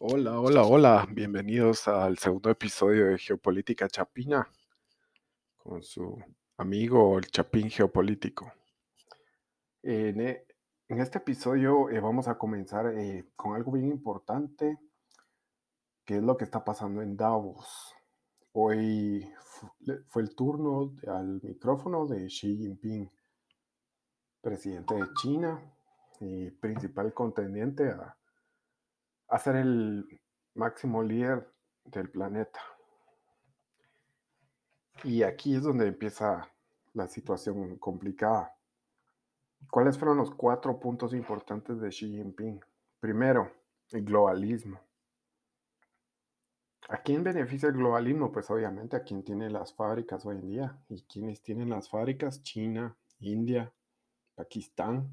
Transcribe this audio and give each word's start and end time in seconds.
Hola, 0.00 0.40
hola, 0.40 0.64
hola. 0.64 1.06
Bienvenidos 1.08 1.86
al 1.86 2.18
segundo 2.18 2.50
episodio 2.50 3.06
de 3.06 3.16
Geopolítica 3.16 3.88
Chapina 3.88 4.44
con 5.56 5.84
su 5.84 6.20
amigo 6.56 7.16
el 7.16 7.26
Chapín 7.28 7.70
Geopolítico. 7.70 8.52
En, 9.82 10.20
e- 10.20 10.46
este 10.88 11.18
episodio 11.18 11.90
eh, 11.90 12.00
vamos 12.00 12.26
a 12.26 12.36
comenzar 12.36 12.88
eh, 12.88 13.30
con 13.36 13.54
algo 13.54 13.70
bien 13.70 13.86
importante, 13.86 14.80
que 16.04 16.16
es 16.16 16.22
lo 16.24 16.36
que 16.36 16.44
está 16.44 16.64
pasando 16.64 17.00
en 17.00 17.16
Davos. 17.16 17.94
Hoy 18.50 19.32
fue 20.08 20.22
el 20.22 20.34
turno 20.34 20.96
al 21.06 21.40
micrófono 21.40 22.04
de 22.08 22.26
Xi 22.26 22.56
Jinping, 22.56 23.08
presidente 24.40 24.96
de 24.96 25.04
China 25.14 25.62
y 26.20 26.50
principal 26.50 27.14
contendiente 27.14 27.90
a 27.90 28.16
a 29.28 29.38
ser 29.38 29.56
el 29.56 30.20
máximo 30.54 31.02
líder 31.02 31.52
del 31.84 32.10
planeta. 32.10 32.60
Y 35.02 35.22
aquí 35.22 35.54
es 35.54 35.62
donde 35.62 35.86
empieza 35.86 36.50
la 36.92 37.08
situación 37.08 37.76
complicada. 37.78 38.56
¿Cuáles 39.70 39.98
fueron 39.98 40.18
los 40.18 40.30
cuatro 40.30 40.78
puntos 40.78 41.12
importantes 41.14 41.80
de 41.80 41.88
Xi 41.88 42.08
Jinping? 42.08 42.60
Primero, 43.00 43.50
el 43.90 44.04
globalismo. 44.04 44.80
¿A 46.88 46.98
quién 46.98 47.24
beneficia 47.24 47.68
el 47.68 47.74
globalismo? 47.74 48.30
Pues 48.30 48.50
obviamente 48.50 48.96
a 48.96 49.02
quien 49.02 49.24
tiene 49.24 49.48
las 49.50 49.74
fábricas 49.74 50.24
hoy 50.26 50.36
en 50.36 50.48
día. 50.48 50.78
¿Y 50.88 51.02
quiénes 51.02 51.42
tienen 51.42 51.70
las 51.70 51.88
fábricas? 51.88 52.42
China, 52.42 52.96
India, 53.20 53.72
Pakistán. 54.34 55.10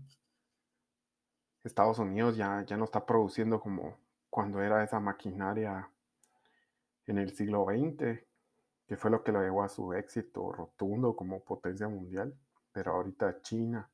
Estados 1.63 1.99
Unidos 1.99 2.35
ya, 2.37 2.63
ya 2.65 2.77
no 2.77 2.85
está 2.85 3.05
produciendo 3.05 3.59
como 3.59 3.97
cuando 4.29 4.61
era 4.61 4.83
esa 4.83 4.99
maquinaria 4.99 5.89
en 7.05 7.17
el 7.17 7.35
siglo 7.35 7.65
XX, 7.65 8.23
que 8.87 8.97
fue 8.97 9.11
lo 9.11 9.23
que 9.23 9.31
lo 9.31 9.41
llevó 9.41 9.63
a 9.63 9.69
su 9.69 9.93
éxito 9.93 10.51
rotundo 10.51 11.15
como 11.15 11.43
potencia 11.43 11.87
mundial. 11.87 12.33
Pero 12.71 12.93
ahorita 12.93 13.41
China 13.41 13.89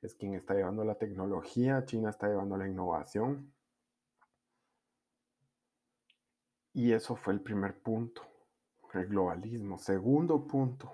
es 0.00 0.14
quien 0.14 0.34
está 0.34 0.54
llevando 0.54 0.84
la 0.84 0.94
tecnología, 0.96 1.84
China 1.84 2.10
está 2.10 2.28
llevando 2.28 2.56
la 2.56 2.68
innovación. 2.68 3.52
Y 6.72 6.92
eso 6.92 7.16
fue 7.16 7.34
el 7.34 7.40
primer 7.40 7.80
punto, 7.80 8.22
el 8.92 9.06
globalismo. 9.06 9.78
Segundo 9.78 10.46
punto, 10.46 10.92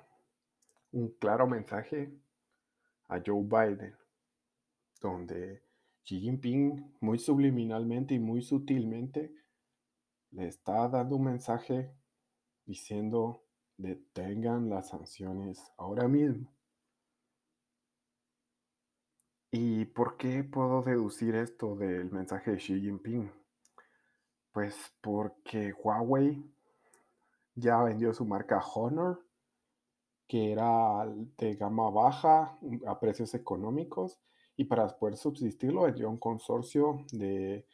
un 0.93 1.09
claro 1.19 1.47
mensaje 1.47 2.13
a 3.09 3.21
Joe 3.25 3.43
Biden, 3.43 3.97
donde 5.01 5.63
Xi 6.11 6.19
Jinping 6.19 6.97
muy 6.99 7.21
subliminalmente 7.21 8.15
y 8.15 8.19
muy 8.19 8.43
sutilmente 8.43 9.33
le 10.33 10.49
está 10.49 10.89
dando 10.89 11.15
un 11.15 11.27
mensaje 11.27 11.95
diciendo 12.67 13.45
detengan 13.77 14.69
las 14.69 14.89
sanciones 14.89 15.73
ahora 15.77 16.09
mismo. 16.09 16.53
¿Y 19.53 19.85
por 19.85 20.17
qué 20.17 20.43
puedo 20.43 20.83
deducir 20.83 21.37
esto 21.37 21.77
del 21.77 22.11
mensaje 22.11 22.51
de 22.51 22.57
Xi 22.57 22.81
Jinping? 22.81 23.31
Pues 24.51 24.93
porque 25.01 25.73
Huawei 25.73 26.45
ya 27.55 27.85
vendió 27.85 28.13
su 28.13 28.25
marca 28.25 28.59
Honor, 28.75 29.25
que 30.27 30.51
era 30.51 31.07
de 31.07 31.55
gama 31.55 31.89
baja 31.89 32.59
a 32.85 32.99
precios 32.99 33.33
económicos, 33.35 34.19
y 34.61 34.65
para 34.65 34.87
poder 34.89 35.17
subsistir 35.17 35.73
lo 35.73 35.85
vendió 35.85 36.07
a 36.07 36.11
un 36.11 36.19
consorcio 36.19 37.07
de, 37.13 37.65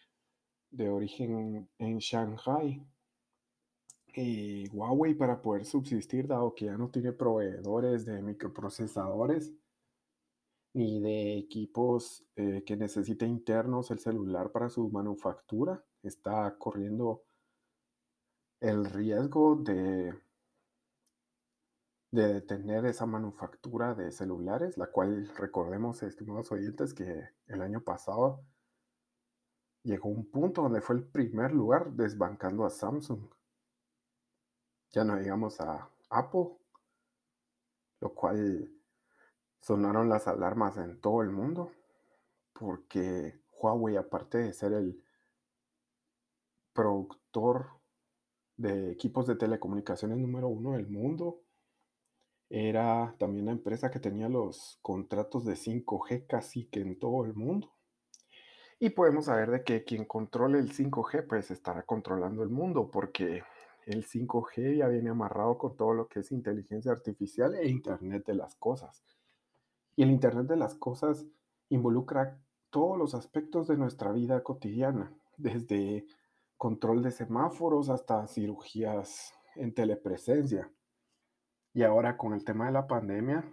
de 0.70 0.88
origen 0.88 1.68
en 1.78 1.98
Shanghai. 1.98 2.80
Y 4.14 4.68
Huawei 4.68 5.14
para 5.14 5.42
poder 5.42 5.64
subsistir, 5.64 6.28
dado 6.28 6.54
que 6.54 6.66
ya 6.66 6.76
no 6.76 6.88
tiene 6.88 7.12
proveedores 7.12 8.06
de 8.06 8.22
microprocesadores 8.22 9.52
ni 10.74 11.00
de 11.00 11.38
equipos 11.38 12.24
eh, 12.36 12.62
que 12.64 12.76
necesite 12.76 13.26
internos 13.26 13.90
el 13.90 13.98
celular 13.98 14.52
para 14.52 14.68
su 14.68 14.88
manufactura, 14.88 15.84
está 16.04 16.56
corriendo 16.56 17.24
el 18.60 18.84
riesgo 18.84 19.56
de, 19.56 20.14
de 22.10 22.34
detener 22.34 22.86
esa 22.86 23.06
manufactura 23.06 23.94
de 23.94 24.10
celulares, 24.10 24.78
la 24.78 24.86
cual 24.86 25.28
recordemos, 25.36 26.02
estimados 26.02 26.52
oyentes, 26.52 26.94
que 26.94 27.30
el 27.46 27.62
año 27.62 27.82
pasado 27.82 28.44
llegó 29.82 30.08
un 30.08 30.30
punto 30.30 30.62
donde 30.62 30.80
fue 30.80 30.96
el 30.96 31.04
primer 31.04 31.52
lugar 31.52 31.92
desbancando 31.92 32.64
a 32.64 32.70
Samsung. 32.70 33.28
Ya 34.90 35.04
no 35.04 35.16
digamos 35.16 35.60
a 35.60 35.90
Apple, 36.10 36.56
lo 38.00 38.14
cual 38.14 38.72
sonaron 39.60 40.08
las 40.08 40.28
alarmas 40.28 40.76
en 40.76 41.00
todo 41.00 41.22
el 41.22 41.30
mundo, 41.30 41.72
porque 42.52 43.40
Huawei, 43.60 43.96
aparte 43.96 44.38
de 44.38 44.52
ser 44.52 44.72
el 44.72 45.02
productor 46.72 47.66
de 48.56 48.92
equipos 48.92 49.26
de 49.26 49.36
telecomunicaciones 49.36 50.18
número 50.18 50.48
uno 50.48 50.72
del 50.72 50.88
mundo, 50.88 51.45
era 52.48 53.14
también 53.18 53.46
la 53.46 53.52
empresa 53.52 53.90
que 53.90 54.00
tenía 54.00 54.28
los 54.28 54.78
contratos 54.82 55.44
de 55.44 55.54
5G 55.54 56.26
casi 56.26 56.66
que 56.66 56.80
en 56.80 56.98
todo 56.98 57.24
el 57.24 57.34
mundo. 57.34 57.72
Y 58.78 58.90
podemos 58.90 59.24
saber 59.26 59.50
de 59.50 59.64
que 59.64 59.84
quien 59.84 60.04
controle 60.04 60.58
el 60.58 60.72
5G 60.72 61.26
pues 61.26 61.50
estará 61.50 61.82
controlando 61.82 62.42
el 62.42 62.50
mundo 62.50 62.90
porque 62.90 63.42
el 63.86 64.06
5G 64.06 64.76
ya 64.76 64.88
viene 64.88 65.10
amarrado 65.10 65.56
con 65.56 65.76
todo 65.76 65.94
lo 65.94 66.08
que 66.08 66.20
es 66.20 66.32
inteligencia 66.32 66.92
artificial 66.92 67.54
e 67.54 67.68
Internet 67.68 68.26
de 68.26 68.34
las 68.34 68.54
cosas. 68.56 69.02
Y 69.94 70.02
el 70.02 70.10
Internet 70.10 70.46
de 70.46 70.56
las 70.56 70.74
cosas 70.74 71.24
involucra 71.70 72.38
todos 72.70 72.98
los 72.98 73.14
aspectos 73.14 73.68
de 73.68 73.76
nuestra 73.76 74.12
vida 74.12 74.42
cotidiana, 74.42 75.12
desde 75.38 76.04
control 76.56 77.02
de 77.02 77.12
semáforos 77.12 77.88
hasta 77.88 78.26
cirugías 78.26 79.32
en 79.54 79.72
telepresencia. 79.72 80.70
Y 81.76 81.82
ahora 81.82 82.16
con 82.16 82.32
el 82.32 82.42
tema 82.42 82.64
de 82.64 82.72
la 82.72 82.86
pandemia, 82.86 83.44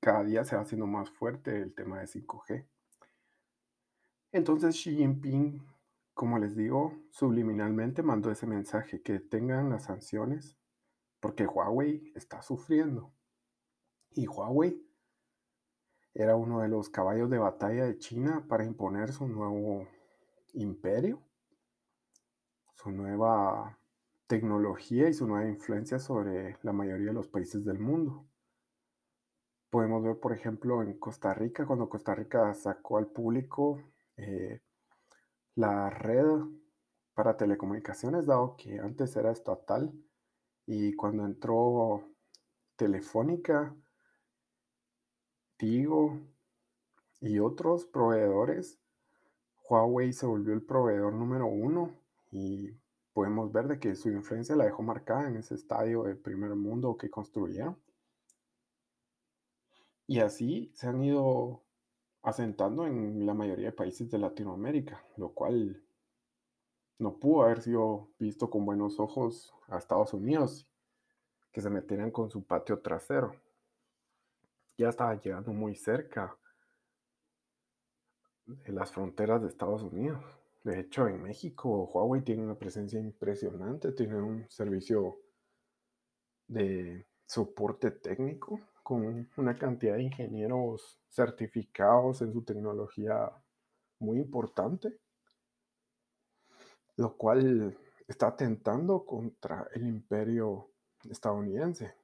cada 0.00 0.24
día 0.24 0.46
se 0.46 0.56
va 0.56 0.62
haciendo 0.62 0.86
más 0.86 1.10
fuerte 1.10 1.60
el 1.60 1.74
tema 1.74 2.00
de 2.00 2.06
5G. 2.06 2.66
Entonces 4.32 4.76
Xi 4.76 4.96
Jinping, 4.96 5.62
como 6.14 6.38
les 6.38 6.56
digo, 6.56 6.94
subliminalmente 7.10 8.02
mandó 8.02 8.30
ese 8.30 8.46
mensaje, 8.46 9.02
que 9.02 9.20
tengan 9.20 9.68
las 9.68 9.84
sanciones, 9.84 10.56
porque 11.20 11.46
Huawei 11.46 12.14
está 12.14 12.40
sufriendo. 12.40 13.12
Y 14.14 14.26
Huawei 14.26 14.82
era 16.14 16.34
uno 16.34 16.60
de 16.60 16.68
los 16.68 16.88
caballos 16.88 17.28
de 17.28 17.36
batalla 17.36 17.84
de 17.84 17.98
China 17.98 18.46
para 18.48 18.64
imponer 18.64 19.12
su 19.12 19.28
nuevo 19.28 19.86
imperio, 20.54 21.20
su 22.72 22.90
nueva 22.90 23.78
tecnología 24.26 25.08
y 25.08 25.14
su 25.14 25.26
nueva 25.26 25.48
influencia 25.48 25.98
sobre 25.98 26.58
la 26.62 26.72
mayoría 26.72 27.08
de 27.08 27.12
los 27.12 27.28
países 27.28 27.64
del 27.64 27.78
mundo. 27.78 28.26
Podemos 29.70 30.02
ver, 30.02 30.18
por 30.18 30.32
ejemplo, 30.32 30.82
en 30.82 30.98
Costa 30.98 31.34
Rica, 31.34 31.66
cuando 31.66 31.88
Costa 31.88 32.14
Rica 32.14 32.52
sacó 32.54 32.98
al 32.98 33.08
público 33.08 33.82
eh, 34.16 34.60
la 35.54 35.90
red 35.90 36.26
para 37.14 37.36
telecomunicaciones, 37.36 38.26
dado 38.26 38.56
que 38.56 38.78
antes 38.78 39.16
era 39.16 39.32
estatal, 39.32 39.92
y 40.66 40.94
cuando 40.94 41.24
entró 41.24 42.02
Telefónica, 42.76 43.74
Tigo 45.56 46.20
y 47.20 47.38
otros 47.38 47.86
proveedores, 47.86 48.78
Huawei 49.68 50.12
se 50.12 50.26
volvió 50.26 50.54
el 50.54 50.62
proveedor 50.62 51.14
número 51.14 51.46
uno 51.46 51.92
y 52.30 52.76
podemos 53.16 53.50
ver 53.50 53.66
de 53.66 53.80
que 53.80 53.94
su 53.94 54.10
influencia 54.10 54.54
la 54.54 54.66
dejó 54.66 54.82
marcada 54.82 55.26
en 55.26 55.36
ese 55.38 55.54
estadio 55.54 56.02
del 56.02 56.18
primer 56.18 56.54
mundo 56.54 56.98
que 56.98 57.08
construyeron. 57.08 57.74
Y 60.06 60.20
así 60.20 60.70
se 60.74 60.86
han 60.86 61.02
ido 61.02 61.62
asentando 62.20 62.86
en 62.86 63.24
la 63.24 63.32
mayoría 63.32 63.68
de 63.68 63.72
países 63.72 64.10
de 64.10 64.18
Latinoamérica, 64.18 65.02
lo 65.16 65.30
cual 65.30 65.82
no 66.98 67.18
pudo 67.18 67.44
haber 67.44 67.62
sido 67.62 68.10
visto 68.18 68.50
con 68.50 68.66
buenos 68.66 69.00
ojos 69.00 69.54
a 69.68 69.78
Estados 69.78 70.12
Unidos, 70.12 70.68
que 71.52 71.62
se 71.62 71.70
metieran 71.70 72.10
con 72.10 72.28
su 72.28 72.44
patio 72.44 72.80
trasero. 72.80 73.34
Ya 74.76 74.90
estaba 74.90 75.18
llegando 75.18 75.54
muy 75.54 75.74
cerca 75.74 76.36
de 78.44 78.72
las 78.74 78.92
fronteras 78.92 79.40
de 79.40 79.48
Estados 79.48 79.82
Unidos. 79.82 80.22
De 80.66 80.80
hecho, 80.80 81.06
en 81.06 81.22
México, 81.22 81.88
Huawei 81.94 82.22
tiene 82.22 82.42
una 82.42 82.58
presencia 82.58 82.98
impresionante, 82.98 83.92
tiene 83.92 84.20
un 84.20 84.50
servicio 84.50 85.20
de 86.48 87.06
soporte 87.24 87.92
técnico 87.92 88.60
con 88.82 89.30
una 89.36 89.56
cantidad 89.56 89.94
de 89.94 90.02
ingenieros 90.02 90.98
certificados 91.08 92.20
en 92.22 92.32
su 92.32 92.42
tecnología 92.42 93.30
muy 94.00 94.18
importante. 94.18 94.98
lo 96.96 97.16
cual 97.16 97.78
está 98.08 98.26
atentando 98.26 99.04
contra 99.04 99.68
el 99.72 99.86
imperio 99.86 100.70
estadounidense. 101.08 101.94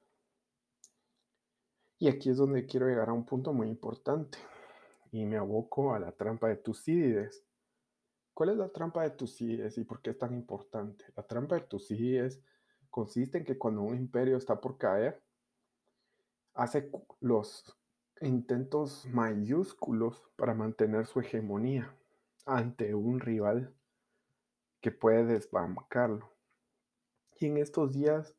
Y 1.99 2.07
aquí 2.07 2.29
es 2.29 2.37
donde 2.37 2.65
quiero 2.65 2.87
llegar 2.87 3.09
a 3.09 3.13
un 3.13 3.25
punto 3.25 3.51
muy 3.51 3.67
importante 3.67 4.37
y 5.11 5.25
me 5.25 5.35
aboco 5.35 5.93
a 5.93 5.99
la 5.99 6.13
trampa 6.13 6.47
de 6.47 6.55
Tucídides. 6.55 7.43
¿Cuál 8.33 8.49
es 8.49 8.57
la 8.57 8.69
trampa 8.69 9.03
de 9.03 9.11
Tucídides 9.11 9.77
y 9.77 9.83
por 9.83 10.01
qué 10.01 10.11
es 10.11 10.17
tan 10.17 10.33
importante? 10.33 11.05
La 11.15 11.23
trampa 11.23 11.55
de 11.55 11.61
Tucídides 11.61 12.41
consiste 12.89 13.37
en 13.37 13.45
que 13.45 13.57
cuando 13.57 13.81
un 13.81 13.95
imperio 13.95 14.37
está 14.37 14.59
por 14.59 14.77
caer, 14.77 15.21
hace 16.55 16.91
los 17.19 17.77
intentos 18.21 19.05
mayúsculos 19.07 20.23
para 20.35 20.53
mantener 20.53 21.05
su 21.05 21.19
hegemonía 21.19 21.95
ante 22.45 22.95
un 22.95 23.19
rival 23.19 23.75
que 24.81 24.91
puede 24.91 25.25
desbancarlo. 25.25 26.31
Y 27.39 27.47
en 27.47 27.57
estos 27.57 27.93
días, 27.93 28.35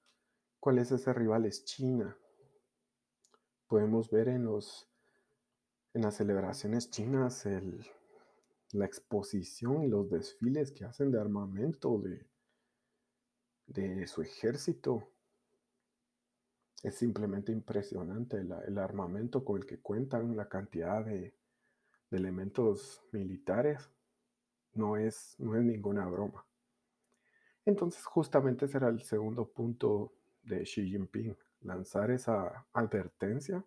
¿cuál 0.60 0.78
es 0.78 0.90
ese 0.90 1.12
rival? 1.12 1.46
Es 1.46 1.64
China. 1.64 2.16
Podemos 3.66 4.10
ver 4.10 4.28
en, 4.28 4.44
los, 4.44 4.88
en 5.94 6.02
las 6.02 6.16
celebraciones 6.16 6.90
chinas 6.90 7.46
la 8.74 8.86
exposición 8.86 9.84
y 9.84 9.88
los 9.88 10.10
desfiles 10.10 10.72
que 10.72 10.84
hacen 10.84 11.12
de 11.12 11.20
armamento 11.20 11.98
de, 11.98 12.26
de 13.66 14.06
su 14.08 14.20
ejército. 14.20 15.10
Es 16.82 16.96
simplemente 16.96 17.52
impresionante 17.52 18.36
el, 18.36 18.78
armamento 18.78 19.44
con 19.44 19.58
el 19.58 19.66
que 19.66 19.78
cuentan, 19.78 20.36
la 20.36 20.48
cantidad 20.48 21.04
de, 21.04 21.34
de 22.10 22.16
elementos 22.18 23.00
militares 23.12 23.88
no 24.74 24.96
es, 24.96 25.36
no 25.38 25.56
es 25.56 25.62
ninguna 25.62 26.06
broma. 26.06 26.44
Entonces, 27.64 28.04
justamente 28.04 28.66
ese 28.66 28.78
era 28.78 28.88
el 28.88 29.00
segundo 29.02 29.48
punto 29.48 30.12
de 30.42 30.64
Xi 30.64 30.90
Jinping, 30.90 31.36
lanzar 31.60 32.10
esa 32.10 32.66
advertencia. 32.72 33.64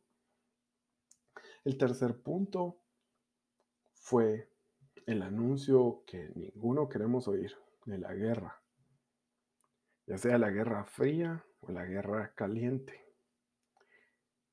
El 1.63 1.77
tercer 1.77 2.21
punto 2.21 2.77
fue 3.93 4.56
el 5.05 5.21
anuncio 5.21 6.03
que 6.05 6.31
ninguno 6.35 6.89
queremos 6.89 7.27
oír 7.27 7.55
de 7.85 7.97
la 7.97 8.13
guerra, 8.13 8.61
ya 10.05 10.17
sea 10.17 10.37
la 10.37 10.49
guerra 10.49 10.85
fría 10.85 11.45
o 11.61 11.71
la 11.71 11.85
guerra 11.85 12.33
caliente. 12.35 13.07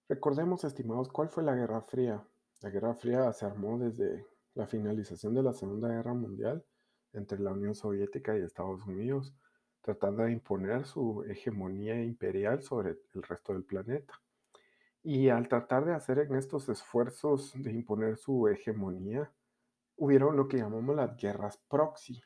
Recordemos, 0.07 0.65
estimados, 0.65 1.09
cuál 1.09 1.31
fue 1.31 1.43
la 1.43 1.55
Guerra 1.55 1.81
Fría. 1.81 2.23
La 2.61 2.69
Guerra 2.69 2.95
Fría 2.95 3.33
se 3.33 3.47
armó 3.47 3.79
desde 3.79 4.27
la 4.55 4.67
finalización 4.67 5.35
de 5.35 5.43
la 5.43 5.55
Segunda 5.55 5.89
Guerra 5.89 6.13
Mundial 6.13 6.63
entre 7.15 7.39
la 7.39 7.53
Unión 7.53 7.75
Soviética 7.75 8.37
y 8.37 8.43
Estados 8.43 8.87
Unidos, 8.87 9.35
tratando 9.81 10.25
de 10.25 10.33
imponer 10.33 10.85
su 10.85 11.25
hegemonía 11.25 12.03
imperial 12.05 12.63
sobre 12.63 12.99
el 13.15 13.23
resto 13.23 13.55
del 13.55 13.65
planeta. 13.65 14.21
Y 15.03 15.31
al 15.31 15.49
tratar 15.49 15.87
de 15.87 15.95
hacer 15.95 16.19
en 16.19 16.35
estos 16.35 16.69
esfuerzos 16.69 17.55
de 17.55 17.73
imponer 17.73 18.19
su 18.19 18.49
hegemonía, 18.49 19.33
hubieron 19.97 20.37
lo 20.37 20.49
que 20.49 20.59
llamamos 20.59 20.97
las 20.97 21.17
guerras 21.17 21.59
proxy. 21.69 22.23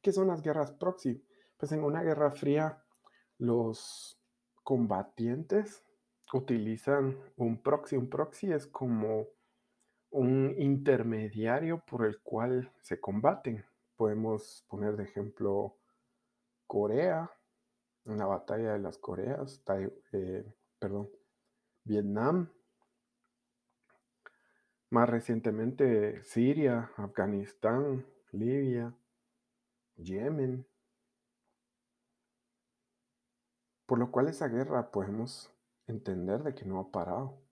¿Qué 0.00 0.12
son 0.12 0.28
las 0.28 0.42
guerras 0.42 0.72
proxy? 0.72 1.24
Pues 1.56 1.72
en 1.72 1.82
una 1.82 2.02
guerra 2.02 2.30
fría 2.30 2.82
los 3.38 4.20
combatientes 4.62 5.84
utilizan 6.32 7.18
un 7.36 7.62
proxy. 7.62 7.96
Un 7.96 8.08
proxy 8.08 8.52
es 8.52 8.66
como 8.66 9.26
un 10.10 10.54
intermediario 10.58 11.82
por 11.84 12.04
el 12.06 12.20
cual 12.20 12.72
se 12.82 13.00
combaten. 13.00 13.64
Podemos 13.96 14.64
poner 14.68 14.96
de 14.96 15.04
ejemplo 15.04 15.76
Corea, 16.66 17.30
una 18.04 18.26
batalla 18.26 18.72
de 18.72 18.78
las 18.78 18.98
Coreas, 18.98 19.62
eh, 20.12 20.44
perdón, 20.78 21.10
Vietnam, 21.84 22.50
más 24.90 25.08
recientemente 25.08 26.22
Siria, 26.24 26.90
Afganistán, 26.96 28.06
Libia, 28.32 28.94
Yemen. 29.96 30.66
Por 33.86 33.98
lo 33.98 34.10
cual 34.10 34.28
esa 34.28 34.48
guerra 34.48 34.90
podemos 34.90 35.50
entender 35.86 36.42
de 36.42 36.54
que 36.54 36.64
no 36.64 36.80
ha 36.80 36.90
parado. 36.90 37.42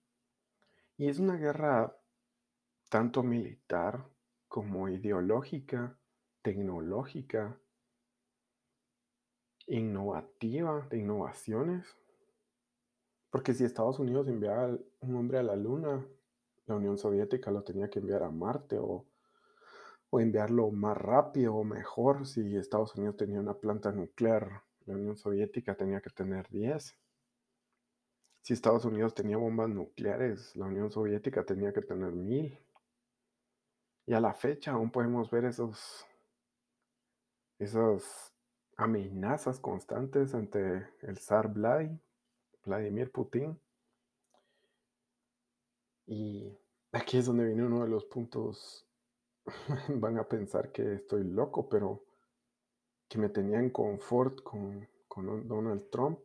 Y 0.97 1.09
es 1.09 1.19
una 1.19 1.35
guerra 1.37 1.95
tanto 2.89 3.23
militar 3.23 4.07
como 4.47 4.89
ideológica, 4.89 5.99
tecnológica, 6.41 7.59
innovativa, 9.67 10.87
de 10.89 10.99
innovaciones. 10.99 11.97
Porque 13.29 13.53
si 13.53 13.63
Estados 13.63 13.99
Unidos 13.99 14.27
enviaba 14.27 14.77
un 15.01 15.15
hombre 15.15 15.39
a 15.39 15.43
la 15.43 15.55
Luna, 15.55 16.05
la 16.67 16.75
Unión 16.75 16.97
Soviética 16.97 17.49
lo 17.49 17.63
tenía 17.63 17.89
que 17.89 17.99
enviar 17.99 18.23
a 18.23 18.29
Marte 18.29 18.77
o, 18.77 19.05
o 20.09 20.19
enviarlo 20.19 20.69
más 20.71 20.97
rápido 20.97 21.55
o 21.55 21.63
mejor. 21.63 22.27
Si 22.27 22.55
Estados 22.55 22.95
Unidos 22.95 23.17
tenía 23.17 23.39
una 23.39 23.55
planta 23.55 23.91
nuclear, 23.91 24.63
la 24.85 24.95
Unión 24.95 25.17
Soviética 25.17 25.75
tenía 25.75 26.01
que 26.01 26.09
tener 26.09 26.47
10. 26.49 26.97
Si 28.41 28.53
Estados 28.53 28.85
Unidos 28.85 29.13
tenía 29.13 29.37
bombas 29.37 29.69
nucleares, 29.69 30.55
la 30.55 30.65
Unión 30.65 30.91
Soviética 30.91 31.43
tenía 31.43 31.73
que 31.73 31.81
tener 31.81 32.13
mil. 32.13 32.57
Y 34.05 34.13
a 34.13 34.21
la 34.21 34.33
fecha 34.33 34.71
aún 34.71 34.89
podemos 34.89 35.29
ver 35.29 35.43
esos, 35.43 36.05
esas 37.59 38.33
amenazas 38.77 39.59
constantes 39.59 40.33
ante 40.33 40.87
el 41.01 41.17
zar 41.17 41.53
Vladimir 42.63 43.11
Putin. 43.11 43.59
Y 46.07 46.57
aquí 46.91 47.17
es 47.17 47.27
donde 47.27 47.45
viene 47.45 47.63
uno 47.63 47.83
de 47.83 47.89
los 47.89 48.05
puntos, 48.05 48.87
van 49.89 50.17
a 50.17 50.27
pensar 50.27 50.71
que 50.71 50.95
estoy 50.95 51.23
loco, 51.23 51.69
pero 51.69 52.03
que 53.07 53.19
me 53.19 53.29
tenía 53.29 53.59
en 53.59 53.69
confort 53.69 54.41
con, 54.41 54.87
con 55.07 55.47
Donald 55.47 55.89
Trump 55.89 56.19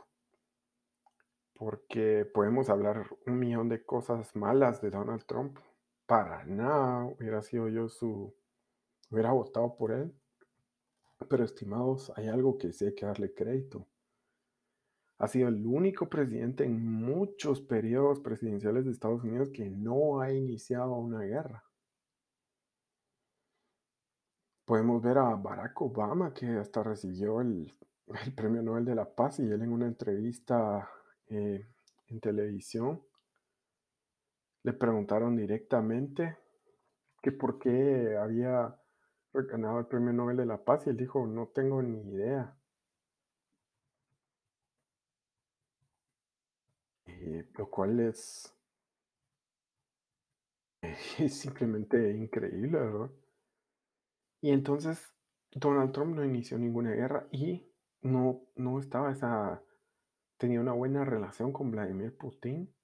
porque 1.64 2.25
podemos 2.25 2.69
hablar 2.69 3.06
un 3.25 3.38
millón 3.38 3.69
de 3.69 3.84
cosas 3.84 4.34
malas 4.34 4.82
de 4.82 4.90
Donald 4.90 5.25
Trump. 5.26 5.56
Para 6.06 6.44
nada 6.44 7.05
hubiera 7.05 7.40
sido 7.40 7.69
yo 7.69 7.88
su, 7.88 8.35
hubiera 9.11 9.31
votado 9.31 9.76
por 9.76 9.93
él. 9.93 10.12
Pero 11.31 11.44
estimados, 11.44 12.12
hay 12.17 12.26
algo 12.26 12.59
que 12.59 12.73
sí 12.73 12.87
hay 12.87 12.97
que 12.97 13.06
darle 13.06 13.33
crédito. 13.33 13.87
Ha 15.23 15.29
sido 15.29 15.47
el 15.47 15.64
único 15.64 16.09
presidente 16.09 16.64
en 16.64 16.85
muchos 16.85 17.61
periodos 17.61 18.19
presidenciales 18.19 18.85
de 18.85 18.91
Estados 18.91 19.23
Unidos 19.23 19.50
que 19.55 19.71
no 19.71 20.21
ha 20.21 20.33
iniciado 20.33 20.97
una 20.97 21.21
guerra. 21.21 21.62
Podemos 24.64 25.00
ver 25.00 25.19
a 25.19 25.37
Barack 25.37 25.81
Obama 25.81 26.35
que 26.35 26.47
hasta 26.59 26.83
recibió 26.83 27.41
el, 27.41 27.73
Premio 28.37 28.64
Nobel 28.64 28.85
de 28.85 28.97
la 28.97 29.14
Paz 29.14 29.38
y 29.38 29.43
él 29.43 29.62
en 29.62 29.71
una 29.71 29.87
entrevista 29.87 30.91
eh, 31.29 31.69
en 32.09 32.21
televisión, 32.21 33.00
le 34.64 34.73
preguntaron 34.73 35.37
directamente 35.37 36.37
que 37.23 37.31
por 37.31 37.61
qué 37.61 38.17
había 38.17 38.76
ganado 39.33 39.79
el 39.79 39.87
Premio 39.87 40.12
Nobel 40.12 40.38
de 40.38 40.47
la 40.47 40.64
Paz 40.64 40.85
y 40.88 40.91
él 40.91 40.97
dijo, 40.97 41.25
no 41.29 41.47
tengo 41.55 41.81
ni 41.81 42.00
idea. 42.11 42.57
Eh, 47.25 47.45
lo 47.57 47.71
cual 47.71 48.00
es, 48.00 48.52
simplemente 51.29 52.11
increíble, 52.17 52.79
¿verdad? 52.79 53.11
Y 54.41 54.50
entonces 54.50 55.14
Donald 55.52 55.93
Trump 55.93 56.17
no 56.17 56.25
inició 56.25 56.59
ninguna 56.59 56.91
guerra 56.91 57.29
y 57.31 57.71
no, 58.00 58.43
no 58.57 58.81
estaba 58.81 59.12
esa 59.12 59.62
tenía 60.37 60.61
una 60.61 60.73
buena 60.73 61.05
relación 61.05 61.52
con 61.52 61.71
Vladimir 61.71 62.17
Putin, 62.17 62.75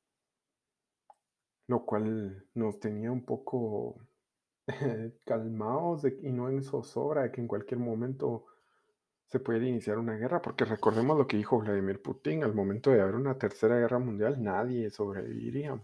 lo 1.67 1.85
cual 1.85 2.47
nos 2.55 2.79
tenía 2.79 3.11
un 3.11 3.25
poco 3.25 4.07
calmados 5.25 6.05
y 6.23 6.31
no 6.31 6.49
en 6.49 6.63
zozobra 6.63 7.23
de 7.23 7.33
que 7.33 7.41
en 7.41 7.49
cualquier 7.49 7.81
momento 7.81 8.47
se 9.29 9.41
puede 9.41 9.69
iniciar 9.69 9.99
una 9.99 10.15
guerra, 10.17 10.43
porque 10.43 10.65
recordemos 10.65 11.17
lo 11.17 11.27
que 11.27 11.37
dijo 11.37 11.59
Vladimir 11.59 12.03
Putin, 12.03 12.45
al 12.45 12.55
momento 12.55 12.91
de 12.91 13.01
haber 13.01 13.15
una 13.15 13.39
tercera 13.39 13.77
guerra 13.79 13.99
mundial 13.99 14.43
nadie 14.43 14.91
sobreviviría. 14.91 15.81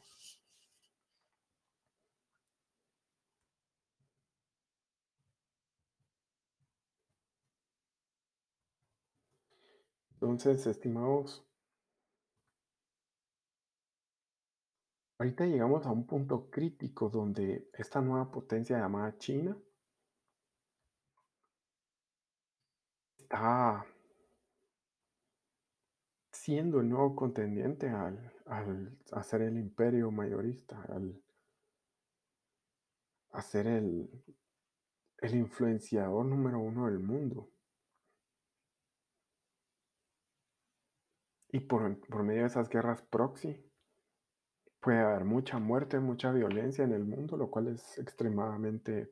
Entonces, 10.15 10.67
estimados, 10.67 11.45
Ahorita 15.19 15.47
llegamos 15.47 15.87
a 15.87 15.91
un 15.91 16.07
punto 16.07 16.51
crítico 16.51 17.09
donde 17.09 17.69
esta 17.73 18.01
nueva 18.01 18.31
potencia 18.31 18.79
llamada 18.79 19.17
China 19.17 19.57
está 23.25 23.87
siendo 26.31 26.81
el 26.81 26.91
nuevo 26.91 27.17
contendiente 27.17 27.89
al, 27.89 28.33
al 28.45 28.99
hacer 29.13 29.43
el 29.43 29.57
imperio 29.57 30.11
mayorista, 30.11 30.83
al 30.91 31.23
hacer 33.31 33.67
el, 33.67 34.11
el 35.19 35.35
influenciador 35.35 36.27
número 36.27 36.61
uno 36.61 36.87
del 36.87 36.99
mundo. 36.99 37.51
Y 41.49 41.61
por, 41.61 41.99
por 42.09 42.25
medio 42.25 42.43
de 42.43 42.49
esas 42.49 42.69
guerras 42.69 43.01
proxy 43.03 43.73
puede 44.81 44.99
haber 44.99 45.25
mucha 45.25 45.59
muerte, 45.59 45.99
mucha 45.99 46.31
violencia 46.31 46.85
en 46.85 46.93
el 46.93 47.05
mundo, 47.05 47.39
lo 47.39 47.51
cual 47.51 47.69
es 47.69 47.97
extremadamente 47.99 49.11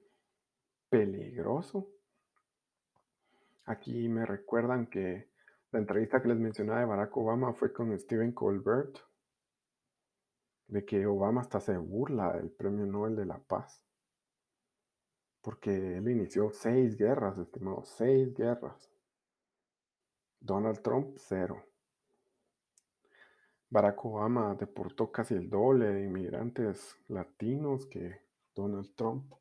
peligroso. 0.90 1.88
Aquí 3.64 4.08
me 4.08 4.26
recuerdan 4.26 4.86
que 4.86 5.30
la 5.70 5.78
entrevista 5.78 6.20
que 6.20 6.28
les 6.28 6.38
mencionaba 6.38 6.80
de 6.80 6.86
Barack 6.86 7.16
Obama 7.16 7.52
fue 7.54 7.72
con 7.72 7.96
Stephen 7.98 8.32
Colbert, 8.32 8.98
de 10.66 10.84
que 10.84 11.06
Obama 11.06 11.42
hasta 11.42 11.60
se 11.60 11.76
burla 11.76 12.32
del 12.32 12.50
Premio 12.50 12.86
Nobel 12.86 13.16
de 13.16 13.26
la 13.26 13.38
Paz, 13.38 13.84
porque 15.40 15.98
él 15.98 16.08
inició 16.08 16.50
seis 16.50 16.96
guerras, 16.96 17.38
estimado, 17.38 17.84
seis 17.84 18.34
guerras. 18.34 18.90
Donald 20.40 20.82
Trump, 20.82 21.16
cero. 21.18 21.64
Barack 23.70 24.04
Obama 24.04 24.54
deportó 24.54 25.10
casi 25.10 25.34
el 25.34 25.48
doble 25.48 25.86
de 25.86 26.04
inmigrantes 26.04 26.96
latinos 27.08 27.86
que 27.86 28.20
Donald 28.54 28.94
Trump. 28.94 29.32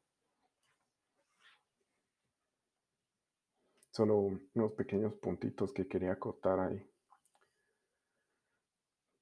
Solo 3.92 4.18
unos 4.56 4.72
pequeños 4.74 5.14
puntitos 5.16 5.74
que 5.74 5.88
quería 5.88 6.14
acotar 6.14 6.60
ahí. 6.60 6.86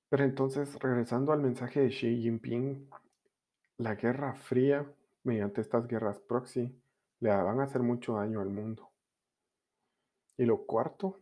Pero 0.09 0.23
entonces, 0.23 0.77
regresando 0.79 1.31
al 1.31 1.39
mensaje 1.39 1.81
de 1.81 1.89
Xi 1.89 2.21
Jinping, 2.21 2.89
la 3.77 3.95
Guerra 3.95 4.33
Fría, 4.35 4.85
mediante 5.23 5.61
estas 5.61 5.87
guerras 5.87 6.19
proxy, 6.19 6.75
le 7.19 7.29
van 7.29 7.59
a 7.59 7.63
hacer 7.63 7.81
mucho 7.81 8.13
daño 8.13 8.41
al 8.41 8.49
mundo. 8.49 8.89
Y 10.37 10.45
lo 10.45 10.65
cuarto, 10.65 11.21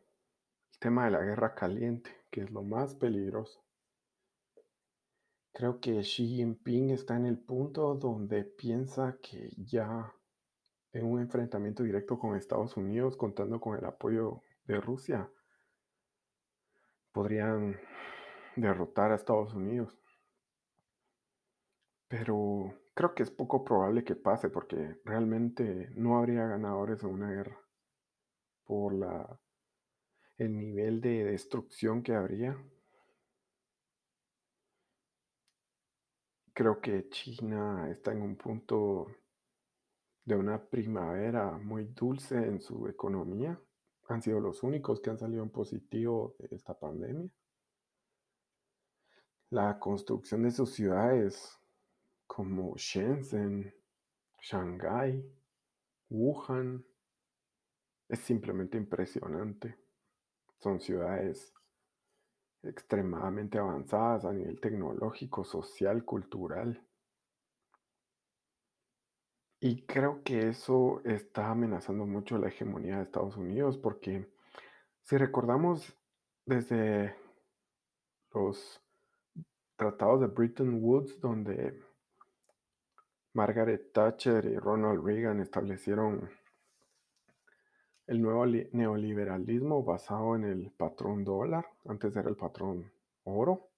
el 0.73 0.79
tema 0.79 1.05
de 1.05 1.11
la 1.11 1.21
guerra 1.21 1.55
caliente, 1.55 2.11
que 2.29 2.41
es 2.41 2.51
lo 2.51 2.63
más 2.63 2.95
peligroso. 2.95 3.63
Creo 5.53 5.79
que 5.79 6.01
Xi 6.01 6.27
Jinping 6.35 6.91
está 6.91 7.15
en 7.15 7.25
el 7.25 7.39
punto 7.39 7.95
donde 7.95 8.43
piensa 8.43 9.17
que 9.21 9.49
ya 9.57 10.13
en 10.97 11.05
un 11.05 11.21
enfrentamiento 11.21 11.83
directo 11.83 12.17
con 12.17 12.35
Estados 12.35 12.75
Unidos, 12.75 13.15
contando 13.15 13.59
con 13.59 13.77
el 13.77 13.85
apoyo 13.85 14.41
de 14.65 14.81
Rusia, 14.81 15.29
podrían 17.11 17.79
derrotar 18.55 19.11
a 19.11 19.15
Estados 19.15 19.53
Unidos. 19.53 19.97
Pero 22.07 22.73
creo 22.93 23.13
que 23.13 23.23
es 23.23 23.31
poco 23.31 23.63
probable 23.63 24.03
que 24.03 24.15
pase 24.15 24.49
porque 24.49 24.99
realmente 25.05 25.89
no 25.95 26.17
habría 26.17 26.47
ganadores 26.47 27.03
en 27.03 27.09
una 27.09 27.31
guerra 27.31 27.59
por 28.65 28.93
la 28.93 29.39
el 30.37 30.55
nivel 30.55 31.01
de 31.01 31.25
destrucción 31.25 32.03
que 32.03 32.13
habría 32.13 32.55
Creo 36.57 36.81
que 36.81 37.07
China 37.09 37.87
está 37.91 38.11
en 38.13 38.23
un 38.23 38.35
punto 38.35 39.05
de 40.27 40.35
una 40.35 40.61
primavera 40.61 41.57
muy 41.57 41.85
dulce 41.85 42.35
en 42.35 42.59
su 42.59 42.85
economía. 42.89 43.57
Han 44.09 44.21
sido 44.21 44.41
los 44.41 44.61
únicos 44.61 44.99
que 44.99 45.09
han 45.09 45.17
salido 45.17 45.41
en 45.41 45.49
positivo 45.49 46.35
de 46.39 46.53
esta 46.53 46.77
pandemia. 46.77 47.29
La 49.51 49.79
construcción 49.79 50.43
de 50.43 50.51
sus 50.51 50.71
ciudades 50.73 51.57
como 52.25 52.75
Shenzhen, 52.75 53.73
Shanghái, 54.41 55.23
Wuhan, 56.09 56.85
es 58.09 58.19
simplemente 58.19 58.77
impresionante. 58.77 59.79
Son 60.57 60.81
ciudades 60.81 61.53
extremadamente 62.63 63.59
avanzadas 63.59 64.25
a 64.25 64.33
nivel 64.33 64.59
tecnológico, 64.59 65.45
social, 65.45 66.03
cultural. 66.03 66.85
Y 69.59 69.83
creo 69.85 70.21
que 70.23 70.49
eso 70.49 71.01
está 71.03 71.49
amenazando 71.49 72.05
mucho 72.05 72.37
la 72.37 72.49
hegemonía 72.49 72.97
de 72.97 73.03
Estados 73.03 73.37
Unidos 73.37 73.77
porque 73.77 74.27
si 75.01 75.17
recordamos 75.17 75.97
desde 76.45 77.15
los 78.33 78.81
tratados 79.75 80.21
de 80.21 80.27
Bretton 80.27 80.79
Woods 80.83 81.19
donde 81.19 81.81
Margaret 83.33 83.91
Thatcher 83.93 84.45
y 84.45 84.57
Ronald 84.57 85.03
Reagan 85.03 85.39
establecieron 85.39 86.29
el 88.05 88.21
nuevo 88.21 88.45
neoliberalismo 88.45 89.83
basado 89.83 90.35
en 90.35 90.45
el 90.45 90.71
patrón 90.71 91.23
dólar, 91.23 91.65
antes 91.85 92.15
era 92.15 92.29
el 92.29 92.37
patrón 92.37 92.91
oro, 93.23 93.69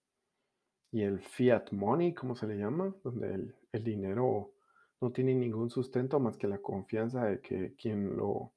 y 0.92 1.02
el 1.02 1.20
fiat 1.20 1.72
money, 1.72 2.14
como 2.14 2.36
se 2.36 2.48
le 2.48 2.58
llama, 2.58 2.94
donde 3.04 3.34
el, 3.34 3.56
el 3.72 3.84
dinero 3.84 4.52
no 5.02 5.12
tiene 5.12 5.34
ningún 5.34 5.70
sustento 5.70 6.20
más 6.20 6.38
que 6.38 6.48
la 6.48 6.60
confianza 6.60 7.26
de 7.26 7.42
que 7.42 7.76
quien 7.76 8.18
lo 8.18 8.54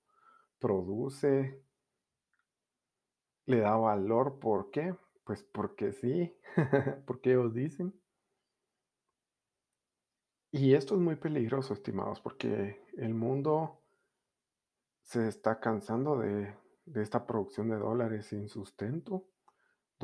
produce 0.59 1.63
le 3.47 3.61
da 3.61 3.77
valor. 3.77 4.39
¿Por 4.39 4.71
qué? 4.71 4.95
Pues 5.25 5.43
porque 5.43 5.93
sí, 5.93 6.35
porque 7.07 7.31
ellos 7.33 7.55
dicen. 7.55 7.95
Y 10.51 10.75
esto 10.75 10.95
es 10.95 11.01
muy 11.01 11.17
peligroso, 11.17 11.73
estimados, 11.73 12.21
porque 12.21 12.85
el 12.99 13.15
mundo 13.15 13.81
se 15.03 15.27
está 15.27 15.59
cansando 15.61 16.19
de, 16.19 16.55
esta 16.95 17.27
producción 17.27 17.71
de 17.71 17.77
dólares 17.77 18.27
sin 18.27 18.49
sustento, 18.49 19.25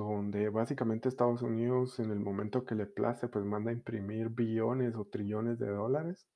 donde 0.05 0.49
básicamente 0.49 1.09
Estados 1.09 1.43
Unidos 1.43 1.99
en 1.99 2.11
el 2.11 2.21
momento 2.21 2.65
que 2.65 2.75
le 2.75 2.87
place 2.87 3.29
pues 3.29 3.45
manda 3.45 3.71
a 3.71 3.75
imprimir 3.75 4.29
billones 4.29 4.97
o 4.97 5.05
trillones 5.05 5.59
de 5.59 5.69
dólares 5.69 6.27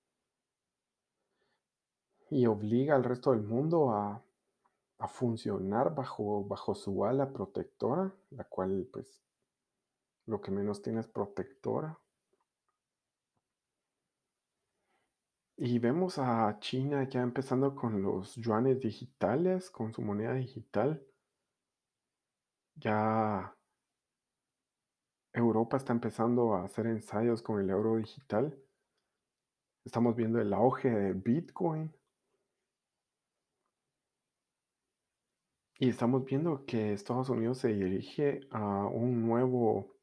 y 2.30 2.46
obliga 2.46 2.94
al 2.94 3.04
resto 3.04 3.32
del 3.32 3.42
mundo 3.42 3.90
a, 3.90 4.22
a 4.98 5.08
funcionar 5.08 5.94
bajo, 5.94 6.44
bajo 6.44 6.74
su 6.74 7.04
ala 7.04 7.30
protectora, 7.32 8.12
la 8.30 8.44
cual 8.44 8.88
pues 8.92 9.22
lo 10.26 10.40
que 10.40 10.50
menos 10.50 10.80
tiene 10.80 11.00
es 11.00 11.08
protectora. 11.08 11.98
Y 15.56 15.78
vemos 15.78 16.18
a 16.18 16.58
China 16.60 17.08
ya 17.08 17.20
empezando 17.20 17.74
con 17.74 18.02
los 18.02 18.34
yuanes 18.36 18.80
digitales, 18.80 19.70
con 19.70 19.92
su 19.92 20.02
moneda 20.02 20.34
digital. 20.34 21.04
Ya 22.76 23.54
Europa 25.32 25.76
está 25.76 25.92
empezando 25.92 26.54
a 26.54 26.64
hacer 26.64 26.86
ensayos 26.86 27.42
con 27.42 27.60
el 27.60 27.70
euro 27.70 27.96
digital. 27.96 28.58
Estamos 29.84 30.14
viendo 30.14 30.40
el 30.40 30.52
auge 30.52 30.90
de 30.90 31.12
Bitcoin. 31.12 31.92
Y 35.78 35.88
estamos 35.88 36.24
viendo 36.24 36.64
que 36.64 36.92
Estados 36.92 37.28
Unidos 37.28 37.58
se 37.58 37.68
dirige 37.68 38.40
a 38.50 38.86
un 38.86 39.26
nuevo 39.26 39.96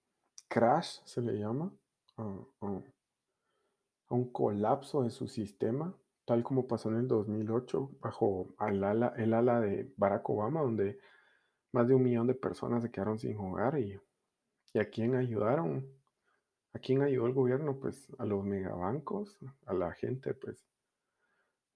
crash, 0.49 0.99
se 1.05 1.21
le 1.21 1.39
llama, 1.39 1.71
a 2.17 4.15
un 4.15 4.31
colapso 4.31 5.03
de 5.03 5.11
su 5.11 5.27
sistema, 5.27 5.95
tal 6.25 6.43
como 6.43 6.67
pasó 6.67 6.89
en 6.89 6.97
el 6.97 7.07
2008 7.07 7.91
bajo 8.01 8.53
el 8.67 8.83
ala, 8.83 9.13
el 9.15 9.33
ala 9.33 9.61
de 9.61 9.93
Barack 9.95 10.29
Obama, 10.29 10.61
donde 10.61 10.99
más 11.71 11.87
de 11.87 11.95
un 11.95 12.03
millón 12.03 12.27
de 12.27 12.33
personas 12.33 12.83
se 12.83 12.91
quedaron 12.91 13.19
sin 13.19 13.37
hogar 13.37 13.77
y, 13.79 13.99
y 14.73 14.79
a 14.79 14.89
quién 14.89 15.15
ayudaron, 15.15 15.87
a 16.73 16.79
quién 16.79 17.01
ayudó 17.01 17.27
el 17.27 17.33
gobierno, 17.33 17.79
pues 17.79 18.07
a 18.17 18.25
los 18.25 18.43
megabancos, 18.43 19.37
a 19.65 19.73
la 19.73 19.91
gente, 19.93 20.33
pues 20.33 20.65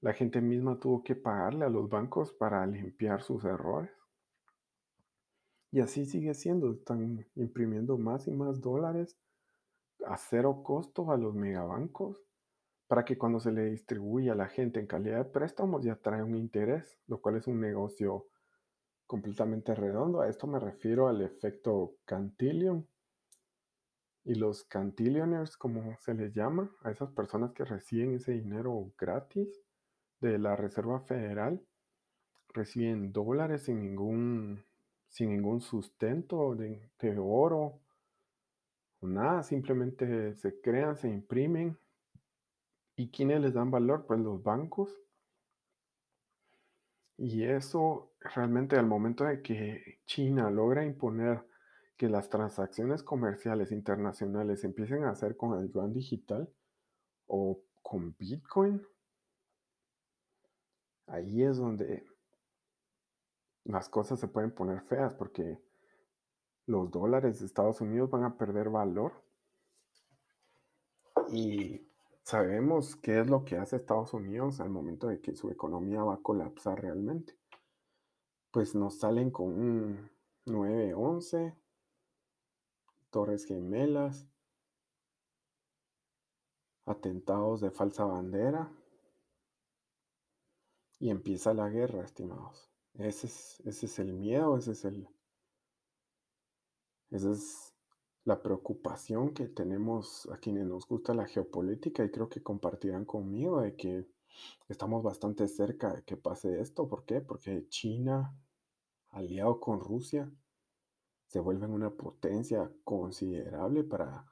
la 0.02 0.14
gente 0.14 0.42
misma 0.42 0.80
tuvo 0.80 1.04
que 1.04 1.16
pagarle 1.16 1.66
a 1.66 1.70
los 1.70 1.90
bancos 1.90 2.34
para 2.34 2.66
limpiar 2.66 3.22
sus 3.22 3.46
errores. 3.46 3.92
Y 5.72 5.80
así 5.80 6.06
sigue 6.06 6.34
siendo, 6.34 6.74
están 6.74 7.26
imprimiendo 7.36 7.98
más 7.98 8.28
y 8.28 8.32
más 8.32 8.62
dólares 8.62 9.18
a 10.06 10.18
cero 10.18 10.62
costo 10.64 11.10
a 11.12 11.18
los 11.18 11.34
megabancos 11.34 12.22
para 12.88 13.06
que 13.06 13.18
cuando 13.18 13.40
se 13.40 13.52
le 13.52 13.66
distribuye 13.66 14.30
a 14.30 14.36
la 14.36 14.48
gente 14.48 14.80
en 14.80 14.88
calidad 14.88 15.18
de 15.20 15.32
préstamos 15.32 15.84
ya 15.84 15.96
trae 15.96 16.22
un 16.22 16.36
interés, 16.36 17.00
lo 17.08 17.22
cual 17.22 17.38
es 17.38 17.48
un 17.48 17.60
negocio 17.60 18.28
completamente 19.14 19.76
redondo. 19.76 20.22
A 20.22 20.28
esto 20.28 20.48
me 20.48 20.58
refiero 20.58 21.08
al 21.08 21.22
efecto 21.22 21.98
Cantillon. 22.04 22.88
Y 24.24 24.34
los 24.34 24.64
Cantillioners, 24.64 25.56
como 25.56 25.96
se 26.00 26.16
les 26.16 26.34
llama, 26.34 26.72
a 26.82 26.90
esas 26.90 27.12
personas 27.12 27.54
que 27.54 27.64
reciben 27.64 28.16
ese 28.16 28.32
dinero 28.32 28.92
gratis 28.98 29.62
de 30.20 30.40
la 30.40 30.56
Reserva 30.56 31.00
Federal, 31.02 31.62
reciben 32.56 33.14
dólares 33.14 33.66
sin 33.66 33.82
ningún, 33.82 34.66
sin 35.10 35.30
ningún 35.30 35.62
sustento 35.62 36.56
de, 36.56 36.90
de 37.00 37.16
oro 37.20 37.82
o 39.00 39.08
nada, 39.08 39.44
simplemente 39.44 40.34
se 40.38 40.60
crean, 40.60 40.98
se 40.98 41.08
imprimen. 41.08 41.78
¿Y 42.96 43.12
quiénes 43.12 43.42
les 43.42 43.54
dan 43.54 43.70
valor? 43.70 44.08
Pues 44.08 44.20
los 44.22 44.42
bancos. 44.42 45.03
Y 47.26 47.46
eso 47.46 48.12
realmente 48.20 48.76
al 48.76 48.86
momento 48.86 49.24
de 49.24 49.42
que 49.42 50.02
China 50.06 50.52
logra 50.52 50.84
imponer 50.84 51.48
que 51.96 52.10
las 52.10 52.28
transacciones 52.28 53.02
comerciales 53.02 53.72
internacionales 53.72 54.66
empiecen 54.66 55.06
a 55.06 55.12
hacer 55.12 55.38
con 55.38 55.58
el 55.58 55.72
yuan 55.72 55.94
digital 55.94 56.50
o 57.28 57.62
con 57.82 58.14
Bitcoin, 58.20 58.86
ahí 61.08 61.44
es 61.44 61.56
donde 61.56 62.06
las 63.64 63.88
cosas 63.88 64.20
se 64.20 64.28
pueden 64.28 64.52
poner 64.52 64.82
feas 64.82 65.14
porque 65.14 65.64
los 66.66 66.92
dólares 66.92 67.40
de 67.40 67.46
Estados 67.46 67.80
Unidos 67.80 68.10
van 68.10 68.26
a 68.26 68.38
perder 68.38 68.70
valor. 68.70 69.14
Y 71.30 71.88
sabemos 72.24 72.96
qué 72.96 73.20
es 73.20 73.30
lo 73.30 73.46
que 73.46 73.58
hace 73.58 73.76
Estados 73.76 74.14
Unidos 74.14 74.60
al 74.60 74.70
momento 74.70 75.08
de 75.08 75.22
que 75.22 75.36
su 75.36 75.50
economía 75.50 76.04
va 76.04 76.16
a 76.16 76.22
colapsar 76.22 76.82
realmente. 76.82 77.38
Pues 78.52 78.76
nos 78.76 79.00
salen 79.00 79.32
con 79.32 79.48
un 79.48 80.10
9-11, 80.46 81.56
torres 83.10 83.46
gemelas, 83.46 84.28
atentados 86.86 87.62
de 87.62 87.72
falsa 87.72 88.06
bandera 88.06 88.72
y 91.00 91.10
empieza 91.10 91.54
la 91.54 91.70
guerra, 91.70 92.04
estimados. 92.04 92.70
Ese 92.94 93.28
es, 93.28 93.60
ese 93.66 93.86
es 93.88 94.00
el 94.00 94.14
miedo, 94.14 94.58
ese 94.58 94.72
es 94.72 94.86
el, 94.86 95.08
esa 97.10 97.32
es 97.32 97.73
la 98.26 98.42
preocupación 98.42 99.34
que 99.34 99.48
tenemos 99.48 100.28
a 100.32 100.38
quienes 100.38 100.66
nos 100.66 100.88
gusta 100.88 101.14
la 101.14 101.26
geopolítica 101.26 102.06
y 102.06 102.12
creo 102.12 102.30
que 102.30 102.42
compartirán 102.42 103.06
conmigo 103.06 103.62
de 103.62 103.76
que 103.76 104.08
estamos 104.70 105.04
bastante 105.04 105.48
cerca 105.48 105.94
de 105.94 106.04
que 106.04 106.18
pase 106.18 106.62
esto. 106.62 106.88
¿Por 106.88 107.06
qué? 107.06 107.22
Porque 107.22 107.68
China, 107.68 108.36
aliado 109.10 109.60
con 109.60 109.80
Rusia, 109.80 110.32
se 111.28 111.40
vuelve 111.40 111.68
una 111.68 111.90
potencia 111.90 112.72
considerable 112.84 113.84
para 113.84 114.26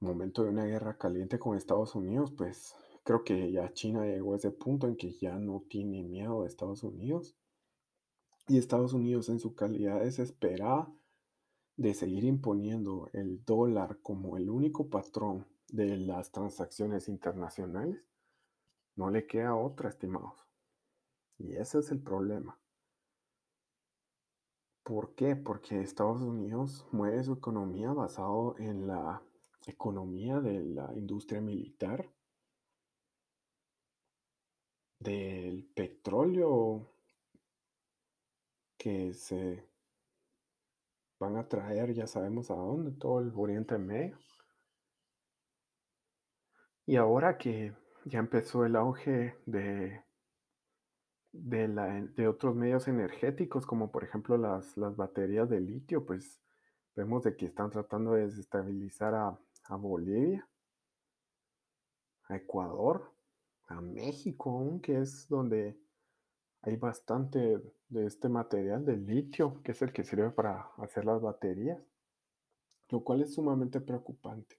momento 0.00 0.44
de 0.44 0.50
una 0.50 0.64
guerra 0.64 0.96
caliente 0.96 1.38
con 1.38 1.56
Estados 1.56 1.94
Unidos, 1.94 2.32
pues 2.36 2.74
creo 3.04 3.24
que 3.24 3.50
ya 3.50 3.72
China 3.72 4.04
llegó 4.04 4.34
a 4.34 4.36
ese 4.36 4.50
punto 4.50 4.86
en 4.86 4.96
que 4.96 5.12
ya 5.12 5.38
no 5.38 5.64
tiene 5.68 6.02
miedo 6.02 6.42
de 6.42 6.48
Estados 6.48 6.82
Unidos. 6.82 7.36
Y 8.46 8.58
Estados 8.58 8.92
Unidos 8.92 9.28
en 9.28 9.40
su 9.40 9.54
calidad 9.54 10.00
desesperada 10.00 10.90
de 11.78 11.94
seguir 11.94 12.24
imponiendo 12.24 13.08
el 13.12 13.44
dólar 13.44 14.00
como 14.02 14.36
el 14.36 14.50
único 14.50 14.90
patrón 14.90 15.46
de 15.68 15.96
las 15.96 16.32
transacciones 16.32 17.08
internacionales, 17.08 18.04
no 18.96 19.10
le 19.10 19.28
queda 19.28 19.54
otra, 19.54 19.88
estimados. 19.88 20.44
Y 21.38 21.54
ese 21.54 21.78
es 21.78 21.92
el 21.92 22.02
problema. 22.02 22.58
¿Por 24.82 25.14
qué? 25.14 25.36
Porque 25.36 25.80
Estados 25.80 26.20
Unidos 26.20 26.84
mueve 26.90 27.22
su 27.22 27.34
economía 27.34 27.92
basado 27.92 28.56
en 28.58 28.88
la 28.88 29.22
economía 29.66 30.40
de 30.40 30.64
la 30.64 30.92
industria 30.94 31.40
militar, 31.40 32.10
del 34.98 35.64
petróleo 35.76 36.88
que 38.76 39.14
se 39.14 39.68
van 41.18 41.36
a 41.36 41.48
traer, 41.48 41.94
ya 41.94 42.06
sabemos 42.06 42.50
a 42.50 42.54
dónde, 42.54 42.92
todo 42.92 43.20
el 43.20 43.32
Oriente 43.34 43.78
Medio. 43.78 44.16
Y 46.86 46.96
ahora 46.96 47.36
que 47.36 47.74
ya 48.04 48.18
empezó 48.18 48.64
el 48.64 48.76
auge 48.76 49.36
de, 49.44 50.02
de, 51.32 51.68
la, 51.68 52.00
de 52.00 52.28
otros 52.28 52.54
medios 52.54 52.88
energéticos, 52.88 53.66
como 53.66 53.90
por 53.90 54.04
ejemplo 54.04 54.38
las, 54.38 54.76
las 54.76 54.96
baterías 54.96 55.48
de 55.50 55.60
litio, 55.60 56.06
pues 56.06 56.40
vemos 56.96 57.24
de 57.24 57.36
que 57.36 57.46
están 57.46 57.70
tratando 57.70 58.12
de 58.12 58.26
desestabilizar 58.26 59.14
a, 59.14 59.38
a 59.64 59.76
Bolivia, 59.76 60.48
a 62.28 62.36
Ecuador, 62.36 63.12
a 63.66 63.80
México 63.80 64.50
aún, 64.50 64.80
que 64.80 65.00
es 65.00 65.28
donde 65.28 65.78
hay 66.62 66.76
bastante 66.76 67.60
de 67.88 68.06
este 68.06 68.28
material 68.28 68.84
de 68.84 68.96
litio, 68.96 69.62
que 69.62 69.72
es 69.72 69.82
el 69.82 69.92
que 69.92 70.04
sirve 70.04 70.30
para 70.30 70.70
hacer 70.78 71.04
las 71.04 71.20
baterías, 71.20 71.80
lo 72.88 73.02
cual 73.04 73.22
es 73.22 73.34
sumamente 73.34 73.80
preocupante. 73.80 74.58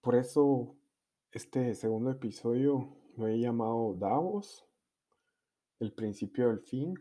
Por 0.00 0.14
eso 0.14 0.76
este 1.30 1.74
segundo 1.74 2.10
episodio 2.10 2.96
lo 3.16 3.28
he 3.28 3.38
llamado 3.38 3.94
Davos, 3.94 4.66
el 5.78 5.92
principio 5.92 6.48
del 6.48 6.60
fin, 6.60 6.94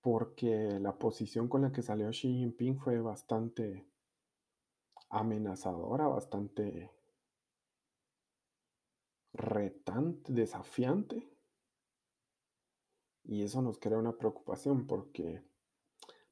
porque 0.00 0.78
la 0.80 0.96
posición 0.96 1.48
con 1.48 1.62
la 1.62 1.72
que 1.72 1.82
salió 1.82 2.10
Xi 2.10 2.28
Jinping 2.28 2.78
fue 2.78 3.00
bastante 3.00 3.86
amenazadora, 5.10 6.06
bastante 6.06 6.90
retante, 9.32 10.32
desafiante. 10.32 11.35
Y 13.28 13.42
eso 13.42 13.60
nos 13.60 13.78
crea 13.78 13.98
una 13.98 14.16
preocupación 14.16 14.86
porque, 14.86 15.42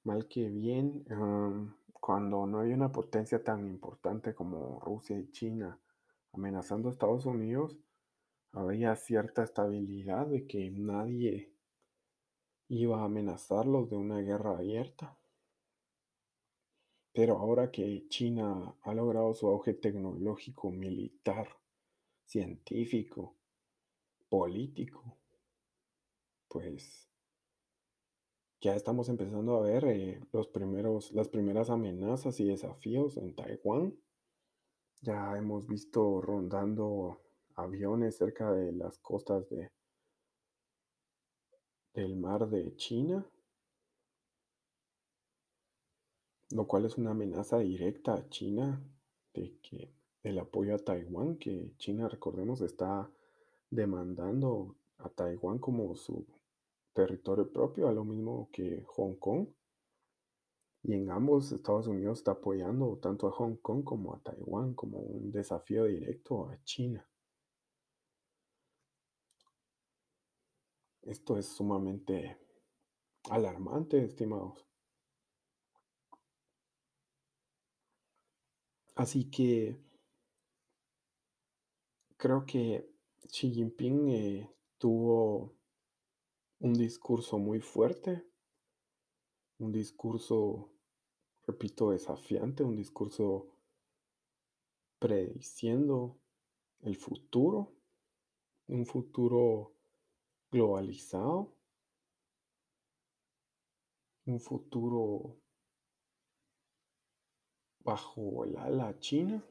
mal 0.05 0.29
que 0.29 0.49
bien, 0.49 1.05
cuando 1.93 2.47
no 2.47 2.61
hay 2.61 2.73
una 2.73 2.93
potencia 2.93 3.43
tan 3.43 3.67
importante 3.67 4.33
como 4.33 4.79
Rusia 4.81 5.19
y 5.19 5.31
China 5.33 5.81
amenazando 6.33 6.89
a 6.89 6.93
Estados 6.93 7.27
Unidos, 7.27 7.77
había 8.53 8.95
cierta 8.95 9.43
estabilidad 9.43 10.27
de 10.29 10.47
que 10.47 10.71
nadie 10.71 11.53
iba 12.69 13.01
a 13.01 13.05
amenazarlos 13.05 13.91
de 13.91 13.97
una 13.97 14.21
guerra 14.21 14.53
abierta. 14.53 15.19
Pero 17.13 17.39
ahora 17.39 17.73
que 17.73 18.07
China 18.09 18.77
ha 18.83 18.95
logrado 18.95 19.35
su 19.35 19.49
auge 19.49 19.75
tecnológico, 19.75 20.71
militar, 20.71 21.49
científico, 22.25 23.35
político, 24.29 25.17
pues 26.55 27.11
ya 28.61 28.77
estamos 28.77 29.09
empezando 29.09 29.57
a 29.57 29.63
ver 29.63 29.85
eh, 29.87 30.21
los 30.33 30.47
primeros, 30.47 31.11
las 31.11 31.29
primeras 31.29 31.69
amenazas 31.69 32.39
y 32.39 32.45
desafíos 32.45 33.17
en 33.17 33.35
Taiwán. 33.35 33.99
Ya 35.03 35.37
hemos 35.37 35.67
visto 35.67 36.21
rondando 36.21 37.21
aviones 37.57 38.17
cerca 38.17 38.53
de 38.53 38.71
las 38.71 39.01
costas 39.01 39.51
de, 39.51 39.73
del 41.93 42.15
mar 42.15 42.49
de 42.49 42.77
China 42.77 43.29
lo 46.55 46.69
cual 46.69 46.85
es 46.85 46.97
una 46.99 47.11
amenaza 47.11 47.59
directa 47.59 48.15
a 48.15 48.29
China 48.29 48.81
de 49.35 49.59
que 49.61 49.93
el 50.23 50.39
apoyo 50.39 50.77
a 50.77 50.79
Taiwán, 50.79 51.37
que 51.37 51.73
China, 51.79 52.09
recordemos, 52.09 52.61
está 52.61 53.11
demandando 53.71 54.77
a 54.99 55.09
Taiwán 55.09 55.59
como 55.59 55.97
su 55.97 56.25
territorio 56.95 57.51
propio, 57.53 57.89
a 57.89 57.93
lo 57.93 58.05
mismo 58.05 58.49
que 58.53 58.83
Hong 58.87 59.17
Kong. 59.17 59.49
Y 60.85 60.95
en 60.95 61.11
ambos 61.11 61.53
Estados 61.53 61.87
Unidos 61.87 62.19
está 62.19 62.33
apoyando 62.33 62.99
tanto 62.99 63.27
a 63.27 63.33
Hong 63.33 63.57
Kong 63.57 63.85
como 63.85 64.15
a 64.15 64.21
Taiwán 64.21 64.75
como 64.75 64.99
un 64.99 65.31
desafío 65.33 65.85
directo 65.85 66.49
a 66.49 66.63
China. 66.65 67.07
Esto 71.03 71.37
es 71.37 71.47
sumamente 71.47 72.39
alarmante, 73.31 74.03
estimados. 74.03 74.67
Así 78.95 79.31
que 79.31 79.77
creo 82.17 82.47
que 82.47 82.89
Xi 83.29 83.51
Jinping 83.51 84.09
eh, 84.09 84.51
tuvo 84.79 85.55
un 86.65 86.73
discurso 86.73 87.37
muy 87.37 87.61
fuerte, 87.61 88.27
un 89.59 89.71
discurso, 89.71 90.73
repito, 91.47 91.91
desafiante, 91.91 92.65
un 92.65 92.75
discurso 92.75 93.51
prediciendo 94.99 96.19
el 96.81 96.97
futuro, 96.97 97.75
un 98.69 98.87
futuro 98.87 99.75
globalizado, 100.51 101.55
un 104.25 104.41
futuro 104.41 105.37
bajo 107.81 108.47
el 108.47 108.57
ala 108.57 108.99
china. 109.01 109.45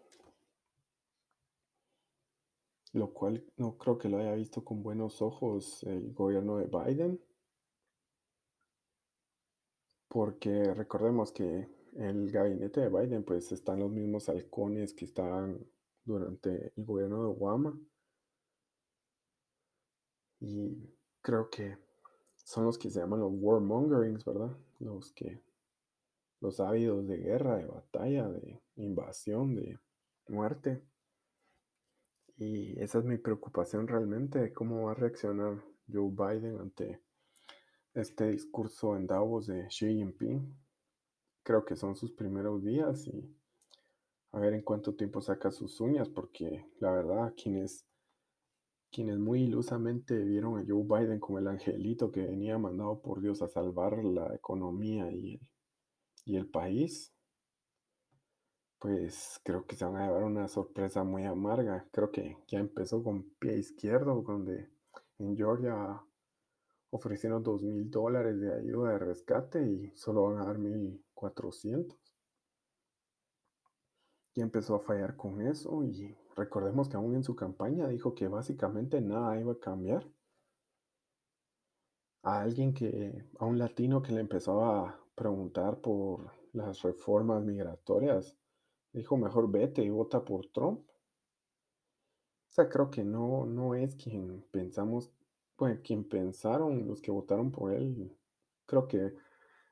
Lo 2.94 3.12
cual 3.14 3.44
no 3.58 3.78
creo 3.78 3.98
que 3.98 4.10
lo 4.10 4.20
haya 4.20 4.34
visto 4.36 4.64
con 4.64 4.84
buenos 4.84 5.22
ojos 5.22 5.84
el 5.84 6.14
gobierno 6.14 6.58
de 6.58 6.68
Biden, 6.68 7.20
porque 10.08 10.74
recordemos 10.74 11.32
que 11.32 11.68
el 11.96 12.32
gabinete 12.32 12.82
de 12.82 12.90
Biden 12.90 13.24
pues 13.24 13.52
están 13.52 13.80
los 13.80 13.92
mismos 13.92 14.30
halcones 14.30 14.94
que 14.94 15.06
estaban 15.06 15.60
durante 16.06 16.72
el 16.76 16.86
gobierno 16.86 17.24
de 17.24 17.30
Obama 17.30 17.80
y 20.40 20.90
creo 21.22 21.50
que 21.50 21.78
son 22.36 22.66
los 22.66 22.78
que 22.78 22.90
se 22.90 23.00
llaman 23.00 23.22
los 23.22 23.32
warmongerings, 23.34 24.26
¿verdad? 24.26 24.56
Los 24.80 25.12
que 25.14 25.42
los 26.42 26.60
ávidos 26.60 27.08
de 27.08 27.18
guerra, 27.18 27.56
de 27.56 27.66
batalla, 27.66 28.28
de 28.28 28.62
invasión, 28.76 29.56
de 29.56 29.80
muerte. 30.28 30.84
Y 32.38 32.80
esa 32.82 33.00
es 33.00 33.06
mi 33.06 33.18
preocupación 33.18 33.88
realmente 33.88 34.54
cómo 34.54 34.86
va 34.86 34.92
a 34.92 34.96
reaccionar 34.96 35.64
Joe 35.92 36.10
Biden 36.10 36.60
ante 36.60 37.02
este 37.94 38.32
discurso 38.32 38.96
en 38.96 39.06
Davos 39.06 39.48
de 39.48 39.68
Xi 39.68 39.96
Jinping. 39.96 40.56
Creo 41.44 41.64
que 41.64 41.76
son 41.76 41.96
sus 41.96 42.12
primeros 42.12 42.64
días 42.64 43.06
y 43.08 43.36
a 44.32 44.40
ver 44.40 44.54
en 44.54 44.64
cuánto 44.64 44.96
tiempo 44.96 45.22
saca 45.22 45.52
sus 45.52 45.80
uñas, 45.80 46.10
porque 46.10 46.66
la 46.80 46.92
verdad, 46.92 47.34
quienes, 47.42 47.86
quienes 48.92 49.20
muy 49.20 49.44
ilusamente 49.44 50.18
vieron 50.18 50.58
a 50.58 50.66
Joe 50.68 50.84
Biden 50.84 51.20
como 51.20 51.38
el 51.38 51.48
angelito 51.48 52.12
que 52.12 52.26
venía 52.26 52.58
mandado 52.58 53.00
por 53.00 53.22
Dios 53.22 53.44
a 53.44 53.48
salvar 53.48 54.04
la 54.04 54.34
economía 54.34 55.12
y 55.12 55.36
el, 55.36 55.50
y 56.26 56.36
el 56.38 56.48
país, 56.48 57.14
pues 58.84 59.40
creo 59.46 59.66
que 59.66 59.78
se 59.78 59.86
van 59.86 59.96
a 59.96 60.08
llevar 60.08 60.24
una 60.26 60.50
sorpresa 60.50 61.06
muy 61.06 61.24
amarga. 61.24 61.88
Creo 61.94 62.12
que 62.12 62.38
ya 62.50 62.60
empezó 62.60 63.02
con 63.02 63.24
pie 63.40 63.56
izquierdo, 63.58 64.22
donde 64.22 64.70
en 65.20 65.38
Georgia 65.38 66.04
ofrecieron 66.90 67.42
dos 67.44 67.64
mil 67.64 67.90
dólares 67.90 68.42
de 68.42 68.54
ayuda 68.54 68.92
de 68.92 69.00
rescate 69.00 69.66
y 69.66 69.96
solo 69.96 70.24
van 70.24 70.40
a 70.40 70.48
dar 70.48 70.58
mil 70.58 71.02
cuatrocientos. 71.14 71.98
Ya 74.36 74.44
empezó 74.44 74.76
a 74.76 74.82
fallar 74.82 75.16
con 75.16 75.40
eso 75.40 75.82
y 75.86 76.18
recordemos 76.36 76.90
que 76.90 76.98
aún 76.98 77.16
en 77.16 77.24
su 77.24 77.38
campaña 77.38 77.88
dijo 77.88 78.14
que 78.14 78.28
básicamente 78.28 79.00
nada 79.00 79.40
iba 79.40 79.54
a 79.54 79.60
cambiar. 79.60 80.06
A 82.24 82.42
alguien 82.42 82.74
que, 82.74 83.30
a 83.40 83.46
un 83.46 83.58
latino 83.58 84.02
que 84.02 84.12
le 84.12 84.20
empezó 84.20 84.62
a 84.66 85.00
preguntar 85.16 85.80
por 85.80 86.34
las 86.52 86.82
reformas 86.82 87.46
migratorias, 87.46 88.38
Dijo, 88.94 89.18
mejor 89.18 89.50
vete 89.50 89.84
y 89.84 89.90
vota 89.90 90.24
por 90.24 90.46
Trump. 90.48 90.88
O 90.88 92.54
sea, 92.54 92.70
creo 92.70 92.92
que 92.92 93.04
no, 93.04 93.46
no 93.48 93.74
es 93.74 93.96
quien 93.96 94.44
pensamos, 94.52 95.12
pues 95.56 95.80
quien 95.80 96.08
pensaron 96.08 96.88
los 96.88 97.02
que 97.02 97.10
votaron 97.10 97.52
por 97.52 97.74
él. 97.74 98.16
Creo 98.68 98.88
que 98.88 99.16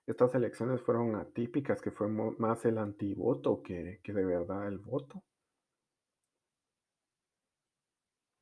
estas 0.07 0.33
elecciones 0.33 0.81
fueron 0.81 1.15
atípicas, 1.15 1.79
que 1.81 1.91
fue 1.91 2.07
más 2.07 2.65
el 2.65 2.79
antivoto 2.79 3.61
que, 3.61 3.99
que 4.03 4.11
de 4.11 4.25
verdad 4.25 4.67
el 4.67 4.79
voto. 4.79 5.23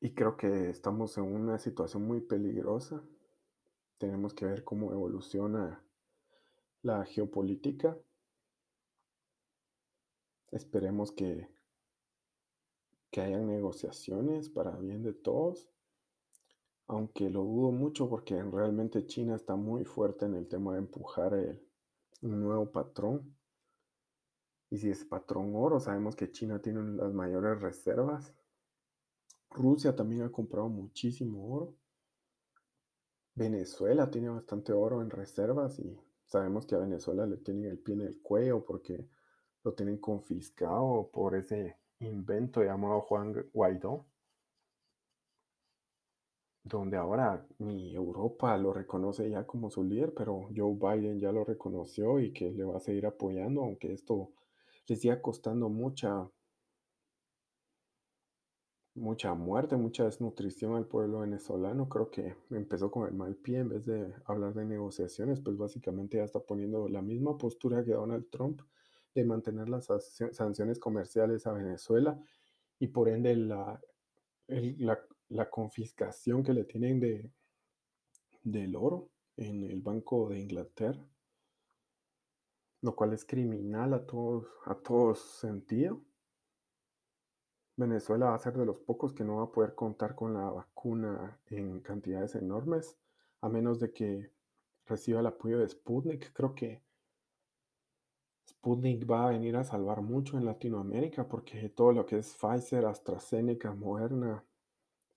Y 0.00 0.14
creo 0.14 0.38
que 0.38 0.70
estamos 0.70 1.18
en 1.18 1.24
una 1.24 1.58
situación 1.58 2.06
muy 2.06 2.22
peligrosa. 2.22 3.02
Tenemos 3.98 4.32
que 4.32 4.46
ver 4.46 4.64
cómo 4.64 4.92
evoluciona 4.92 5.84
la 6.80 7.04
geopolítica 7.04 7.98
Esperemos 10.50 11.12
que, 11.12 11.48
que 13.10 13.20
hayan 13.20 13.46
negociaciones 13.46 14.50
para 14.50 14.76
bien 14.76 15.02
de 15.02 15.12
todos, 15.12 15.68
aunque 16.86 17.30
lo 17.30 17.44
dudo 17.44 17.70
mucho 17.70 18.08
porque 18.08 18.42
realmente 18.42 19.06
China 19.06 19.36
está 19.36 19.54
muy 19.54 19.84
fuerte 19.84 20.26
en 20.26 20.34
el 20.34 20.48
tema 20.48 20.72
de 20.72 20.80
empujar 20.80 21.34
el, 21.34 21.62
un 22.22 22.42
nuevo 22.42 22.70
patrón. 22.70 23.36
Y 24.70 24.78
si 24.78 24.90
es 24.90 25.04
patrón 25.04 25.52
oro, 25.54 25.80
sabemos 25.80 26.14
que 26.16 26.30
China 26.30 26.60
tiene 26.60 26.82
las 26.96 27.12
mayores 27.12 27.60
reservas. 27.60 28.34
Rusia 29.50 29.96
también 29.96 30.22
ha 30.22 30.30
comprado 30.30 30.68
muchísimo 30.68 31.52
oro. 31.52 31.76
Venezuela 33.34 34.10
tiene 34.10 34.28
bastante 34.28 34.72
oro 34.72 35.00
en 35.00 35.10
reservas 35.10 35.78
y 35.78 35.98
sabemos 36.26 36.66
que 36.66 36.74
a 36.74 36.78
Venezuela 36.78 37.26
le 37.26 37.36
tienen 37.38 37.64
el 37.64 37.78
pie 37.78 37.94
en 37.94 38.00
el 38.02 38.20
cuello 38.20 38.64
porque 38.64 39.08
lo 39.64 39.72
tienen 39.74 39.98
confiscado 39.98 41.10
por 41.12 41.34
ese 41.34 41.76
invento 42.00 42.62
llamado 42.62 43.00
Juan 43.02 43.34
Guaidó, 43.52 44.06
donde 46.62 46.96
ahora 46.96 47.46
ni 47.58 47.94
Europa 47.94 48.56
lo 48.56 48.72
reconoce 48.72 49.28
ya 49.30 49.46
como 49.46 49.70
su 49.70 49.82
líder, 49.82 50.14
pero 50.14 50.48
Joe 50.54 50.74
Biden 50.74 51.18
ya 51.18 51.32
lo 51.32 51.44
reconoció 51.44 52.20
y 52.20 52.32
que 52.32 52.52
le 52.52 52.64
va 52.64 52.76
a 52.76 52.80
seguir 52.80 53.06
apoyando, 53.06 53.62
aunque 53.62 53.92
esto 53.92 54.32
le 54.86 54.96
siga 54.96 55.20
costando 55.20 55.68
mucha, 55.68 56.30
mucha 58.94 59.34
muerte, 59.34 59.76
mucha 59.76 60.04
desnutrición 60.04 60.76
al 60.76 60.86
pueblo 60.86 61.20
venezolano. 61.20 61.88
Creo 61.88 62.10
que 62.10 62.34
empezó 62.50 62.90
con 62.90 63.06
el 63.06 63.14
mal 63.14 63.36
pie 63.36 63.58
en 63.58 63.68
vez 63.70 63.86
de 63.86 64.14
hablar 64.24 64.54
de 64.54 64.64
negociaciones, 64.64 65.40
pues 65.40 65.56
básicamente 65.56 66.18
ya 66.18 66.24
está 66.24 66.40
poniendo 66.40 66.88
la 66.88 67.02
misma 67.02 67.36
postura 67.38 67.84
que 67.84 67.92
Donald 67.92 68.28
Trump 68.30 68.62
de 69.14 69.24
mantener 69.24 69.68
las 69.68 69.86
sanciones 70.32 70.78
comerciales 70.78 71.46
a 71.46 71.52
Venezuela 71.52 72.20
y 72.78 72.88
por 72.88 73.08
ende 73.08 73.36
la, 73.36 73.80
la, 75.28 75.50
confiscación 75.50 76.42
que 76.42 76.54
le 76.54 76.64
tienen 76.64 77.00
de, 77.00 77.30
del 78.42 78.76
oro 78.76 79.10
en 79.36 79.64
el 79.64 79.80
Banco 79.80 80.28
de 80.28 80.40
Inglaterra, 80.40 81.04
lo 82.82 82.94
cual 82.94 83.12
es 83.12 83.24
criminal 83.24 83.94
a 83.94 84.06
todos, 84.06 84.46
a 84.64 84.74
todos 84.74 85.20
sentidos. 85.20 85.98
Venezuela 87.76 88.26
va 88.26 88.34
a 88.34 88.38
ser 88.38 88.56
de 88.56 88.66
los 88.66 88.78
pocos 88.78 89.12
que 89.12 89.24
no 89.24 89.36
va 89.36 89.44
a 89.44 89.52
poder 89.52 89.74
contar 89.74 90.14
con 90.14 90.34
la 90.34 90.50
vacuna 90.50 91.40
en 91.46 91.80
cantidades 91.80 92.34
enormes, 92.34 92.96
a 93.40 93.48
menos 93.48 93.80
de 93.80 93.92
que 93.92 94.30
reciba 94.86 95.20
el 95.20 95.26
apoyo 95.26 95.58
de 95.58 95.68
Sputnik. 95.68 96.32
Creo 96.32 96.54
que 96.54 96.82
Sputnik 98.50 99.08
va 99.08 99.26
a 99.26 99.30
venir 99.30 99.56
a 99.56 99.64
salvar 99.64 100.02
mucho 100.02 100.36
en 100.36 100.44
Latinoamérica 100.44 101.28
porque 101.28 101.68
todo 101.68 101.92
lo 101.92 102.04
que 102.04 102.18
es 102.18 102.34
Pfizer, 102.34 102.84
AstraZeneca, 102.84 103.72
Moderna, 103.72 104.44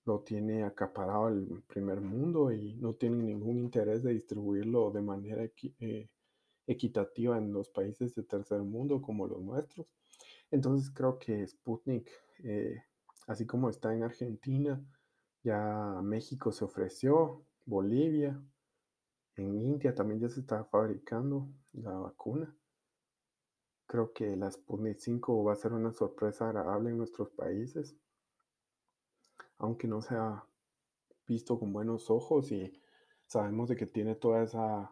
lo 0.06 0.19
tiene 0.19 0.63
acaparado 0.63 1.30
el 1.30 1.63
primer 1.67 2.00
mundo 2.02 2.52
y 2.52 2.76
no 2.76 2.93
tienen 2.93 3.26
ningún 3.26 3.58
interés 3.58 4.04
de 4.04 4.13
distribuirlo 4.13 4.91
de 4.91 5.02
manera 5.02 5.43
eh, 5.80 6.10
equitativa 6.67 7.38
en 7.38 7.52
los 7.52 7.69
países 7.69 8.13
de 8.13 8.24
tercer 8.24 8.62
mundo 8.62 9.02
como 9.02 9.28
los 9.28 9.41
nuestros. 9.41 9.88
Entonces 10.52 10.91
creo 10.91 11.17
que 11.17 11.48
Sputnik, 11.48 12.12
eh, 12.43 12.84
así 13.28 13.46
como 13.46 13.69
está 13.69 13.93
en 13.93 14.04
Argentina, 14.04 14.80
ya 15.43 16.02
México 16.04 16.52
se 16.52 16.65
ofreció, 16.65 17.46
Bolivia, 17.65 18.39
en 19.36 19.60
India 19.60 19.96
también 19.96 20.19
ya 20.19 20.30
se 20.30 20.41
está 20.41 20.63
fabricando 20.65 21.50
la 21.72 21.93
vacuna. 21.93 22.56
Creo 23.93 24.12
que 24.12 24.36
la 24.36 24.49
Sputnik 24.49 24.97
5 24.97 25.43
va 25.43 25.53
a 25.53 25.56
ser 25.56 25.71
una 25.71 25.91
sorpresa 25.93 26.49
agradable 26.49 26.89
en 26.89 26.97
nuestros 26.97 27.29
países, 27.29 27.95
aunque 29.60 29.88
no 29.88 30.01
se 30.01 30.15
ha 30.15 30.43
visto 31.27 31.60
con 31.60 31.71
buenos 31.71 32.10
ojos 32.10 32.51
y 32.51 32.73
sabemos 33.27 33.69
de 33.69 33.75
que 33.75 33.86
tiene 33.86 34.15
toda 34.15 34.41
esa 34.41 34.91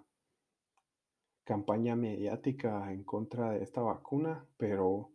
campaña 1.43 1.95
mediática 1.95 2.93
en 2.93 3.03
contra 3.03 3.53
de 3.53 3.63
esta 3.63 3.81
vacuna, 3.81 4.45
pero 4.55 5.11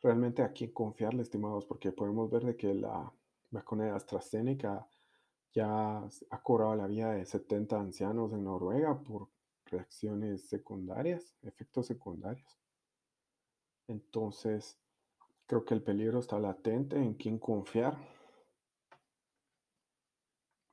realmente 0.00 0.42
a 0.42 0.52
quién 0.52 0.70
confiarle, 0.70 1.22
estimados, 1.22 1.66
porque 1.66 1.90
podemos 1.90 2.30
ver 2.30 2.44
de 2.44 2.56
que 2.56 2.74
la 2.74 3.12
vacuna 3.50 3.86
de 3.86 3.90
AstraZeneca 3.90 4.86
ya 5.52 5.98
ha 5.98 6.42
cobrado 6.44 6.76
la 6.76 6.86
vida 6.86 7.10
de 7.14 7.26
70 7.26 7.76
ancianos 7.76 8.32
en 8.32 8.44
Noruega 8.44 9.02
por 9.02 9.30
reacciones 9.64 10.48
secundarias, 10.48 11.34
efectos 11.42 11.88
secundarios. 11.88 12.60
Entonces, 13.90 14.78
creo 15.46 15.64
que 15.64 15.74
el 15.74 15.82
peligro 15.82 16.20
está 16.20 16.38
latente 16.38 16.96
en 16.96 17.14
quién 17.14 17.40
confiar. 17.40 17.98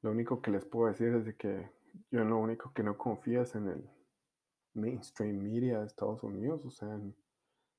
Lo 0.04 0.12
único 0.12 0.40
que 0.40 0.52
les 0.52 0.66
puedo 0.66 0.88
decir 0.88 1.08
es 1.16 1.26
de 1.26 1.36
que 1.36 1.72
yo 2.12 2.24
lo 2.24 2.38
único 2.38 2.72
que 2.74 2.84
no 2.84 2.96
confío 2.96 3.42
es 3.42 3.56
en 3.56 3.70
el 3.70 3.90
mainstream 4.76 5.38
media 5.38 5.80
de 5.80 5.88
Estados 5.88 6.22
Unidos, 6.22 6.64
o 6.64 6.70
sea, 6.70 6.94
en 6.94 7.16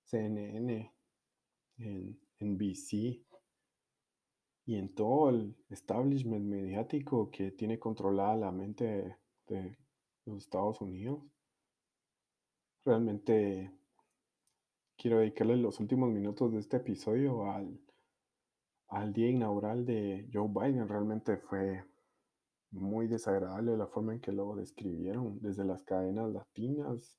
CNN, 0.02 0.92
en 1.76 2.20
NBC 2.40 3.24
y 4.66 4.74
en 4.74 4.92
todo 4.92 5.30
el 5.30 5.56
establishment 5.70 6.46
mediático 6.46 7.30
que 7.30 7.52
tiene 7.52 7.78
controlada 7.78 8.34
la 8.34 8.50
mente 8.50 9.16
de 9.46 9.78
los 10.24 10.38
Estados 10.38 10.80
Unidos. 10.80 11.22
Realmente 12.84 13.78
quiero 14.98 15.20
dedicarle 15.20 15.56
los 15.56 15.78
últimos 15.78 16.10
minutos 16.10 16.52
de 16.52 16.58
este 16.58 16.78
episodio 16.78 17.50
al, 17.50 17.80
al 18.88 19.12
día 19.12 19.30
inaugural 19.30 19.86
de 19.86 20.28
Joe 20.32 20.48
Biden. 20.48 20.88
Realmente 20.88 21.36
fue 21.36 21.84
muy 22.72 23.06
desagradable 23.06 23.76
la 23.76 23.86
forma 23.86 24.14
en 24.14 24.20
que 24.20 24.32
lo 24.32 24.56
describieron 24.56 25.40
desde 25.40 25.64
las 25.64 25.84
cadenas 25.84 26.30
latinas, 26.32 27.16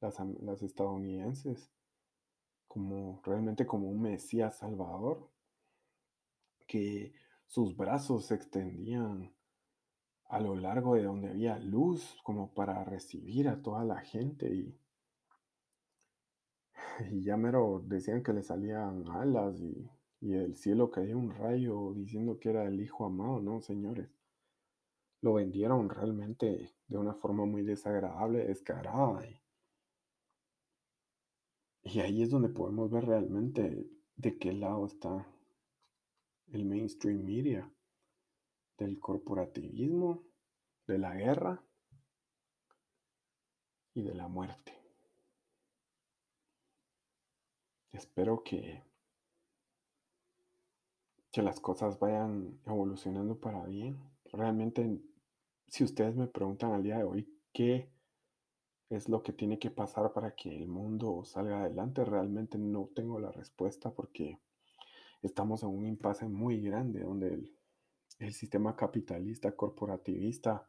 las, 0.00 0.18
las 0.40 0.62
estadounidenses, 0.62 1.70
como 2.66 3.20
realmente 3.24 3.66
como 3.66 3.90
un 3.90 4.00
Mesías 4.00 4.58
Salvador, 4.58 5.30
que 6.66 7.12
sus 7.44 7.76
brazos 7.76 8.26
se 8.26 8.36
extendían 8.36 9.34
a 10.28 10.40
lo 10.40 10.56
largo 10.56 10.94
de 10.94 11.04
donde 11.04 11.28
había 11.28 11.58
luz, 11.58 12.16
como 12.24 12.54
para 12.54 12.82
recibir 12.84 13.48
a 13.48 13.60
toda 13.60 13.84
la 13.84 14.00
gente 14.00 14.52
y, 14.52 14.76
y 17.12 17.22
ya 17.22 17.36
mero 17.36 17.82
decían 17.84 18.22
que 18.22 18.32
le 18.32 18.42
salían 18.42 19.08
alas 19.08 19.60
y, 19.60 19.90
y 20.20 20.30
del 20.30 20.54
cielo 20.54 20.90
caía 20.90 21.16
un 21.16 21.30
rayo 21.30 21.92
diciendo 21.94 22.38
que 22.38 22.50
era 22.50 22.64
el 22.64 22.80
hijo 22.80 23.04
amado, 23.04 23.40
¿no, 23.40 23.60
señores? 23.60 24.08
Lo 25.20 25.34
vendieron 25.34 25.88
realmente 25.88 26.74
de 26.88 26.98
una 26.98 27.14
forma 27.14 27.44
muy 27.46 27.62
desagradable, 27.62 28.46
descarada. 28.46 29.26
Y, 29.26 29.40
y 31.82 32.00
ahí 32.00 32.22
es 32.22 32.30
donde 32.30 32.48
podemos 32.48 32.90
ver 32.90 33.06
realmente 33.06 33.88
de 34.16 34.38
qué 34.38 34.52
lado 34.52 34.86
está 34.86 35.26
el 36.48 36.64
mainstream 36.64 37.24
media, 37.24 37.70
del 38.78 39.00
corporativismo, 39.00 40.22
de 40.86 40.98
la 40.98 41.14
guerra 41.14 41.62
y 43.94 44.02
de 44.02 44.14
la 44.14 44.28
muerte. 44.28 44.85
Espero 47.96 48.42
que, 48.42 48.82
que 51.32 51.40
las 51.40 51.60
cosas 51.60 51.98
vayan 51.98 52.60
evolucionando 52.66 53.40
para 53.40 53.64
bien. 53.64 53.96
Realmente, 54.32 55.00
si 55.68 55.82
ustedes 55.82 56.14
me 56.14 56.26
preguntan 56.26 56.72
al 56.72 56.82
día 56.82 56.98
de 56.98 57.04
hoy 57.04 57.26
qué 57.54 57.88
es 58.90 59.08
lo 59.08 59.22
que 59.22 59.32
tiene 59.32 59.58
que 59.58 59.70
pasar 59.70 60.12
para 60.12 60.36
que 60.36 60.54
el 60.54 60.68
mundo 60.68 61.24
salga 61.24 61.62
adelante, 61.62 62.04
realmente 62.04 62.58
no 62.58 62.90
tengo 62.94 63.18
la 63.18 63.32
respuesta 63.32 63.90
porque 63.90 64.40
estamos 65.22 65.62
en 65.62 65.70
un 65.70 65.86
impasse 65.86 66.26
muy 66.28 66.60
grande 66.60 67.00
donde 67.00 67.28
el, 67.28 67.56
el 68.18 68.34
sistema 68.34 68.76
capitalista, 68.76 69.56
corporativista, 69.56 70.68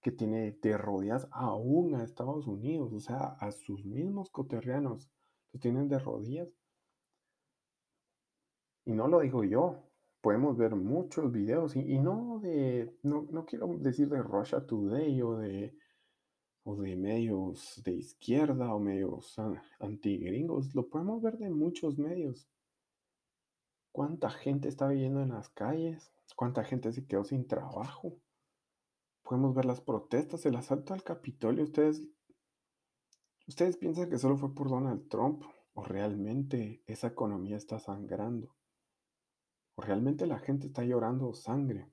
que 0.00 0.12
tiene 0.12 0.52
de 0.52 0.78
rodillas 0.78 1.26
aún 1.32 1.96
a 1.96 2.04
Estados 2.04 2.46
Unidos, 2.46 2.92
o 2.92 3.00
sea, 3.00 3.36
a 3.40 3.50
sus 3.50 3.84
mismos 3.84 4.30
coterrianos, 4.30 5.10
los 5.52 5.60
tienen 5.60 5.88
de 5.88 5.98
rodillas. 5.98 6.48
Y 8.88 8.92
no 8.94 9.06
lo 9.06 9.20
digo 9.20 9.44
yo, 9.44 9.82
podemos 10.22 10.56
ver 10.56 10.74
muchos 10.74 11.30
videos 11.30 11.76
y, 11.76 11.98
no 11.98 12.40
de, 12.42 12.96
no, 13.02 13.28
no, 13.30 13.44
quiero 13.44 13.76
decir 13.76 14.08
de 14.08 14.22
Russia 14.22 14.64
Today 14.64 15.20
o 15.20 15.36
de, 15.36 15.76
o 16.62 16.74
de 16.74 16.96
medios 16.96 17.82
de 17.84 17.92
izquierda 17.92 18.74
o 18.74 18.80
medios 18.80 19.36
antigringos, 19.78 20.74
lo 20.74 20.88
podemos 20.88 21.20
ver 21.20 21.36
de 21.36 21.50
muchos 21.50 21.98
medios. 21.98 22.48
¿Cuánta 23.92 24.30
gente 24.30 24.68
está 24.68 24.88
viviendo 24.88 25.20
en 25.20 25.34
las 25.34 25.50
calles? 25.50 26.10
¿Cuánta 26.34 26.64
gente 26.64 26.90
se 26.90 27.06
quedó 27.06 27.24
sin 27.24 27.46
trabajo? 27.46 28.16
Podemos 29.22 29.54
ver 29.54 29.66
las 29.66 29.82
protestas, 29.82 30.46
el 30.46 30.56
asalto 30.56 30.94
al 30.94 31.02
Capitolio. 31.02 31.64
¿Ustedes, 31.64 32.02
¿Ustedes 33.46 33.76
piensan 33.76 34.08
que 34.08 34.16
solo 34.16 34.38
fue 34.38 34.54
por 34.54 34.70
Donald 34.70 35.10
Trump? 35.10 35.42
¿O 35.74 35.84
realmente 35.84 36.82
esa 36.86 37.08
economía 37.08 37.58
está 37.58 37.78
sangrando? 37.78 38.56
¿O 39.78 39.80
realmente 39.80 40.26
la 40.26 40.40
gente 40.40 40.66
está 40.66 40.82
llorando 40.82 41.32
sangre? 41.34 41.88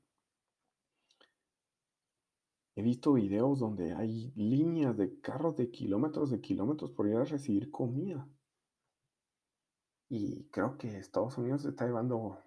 He 2.75 2.81
visto 2.81 3.13
videos 3.13 3.59
donde 3.59 3.93
hay 3.93 4.31
líneas 4.35 4.97
de 4.97 5.19
carros 5.21 5.55
de 5.55 5.69
kilómetros 5.69 6.31
de 6.31 6.41
kilómetros 6.41 6.91
por 6.93 7.07
ir 7.07 7.15
a 7.15 7.25
recibir 7.25 7.69
comida. 7.69 8.27
Y 10.09 10.45
creo 10.45 10.79
que 10.79 10.97
Estados 10.97 11.37
Unidos 11.37 11.63
está 11.65 11.85
llevando 11.85 12.39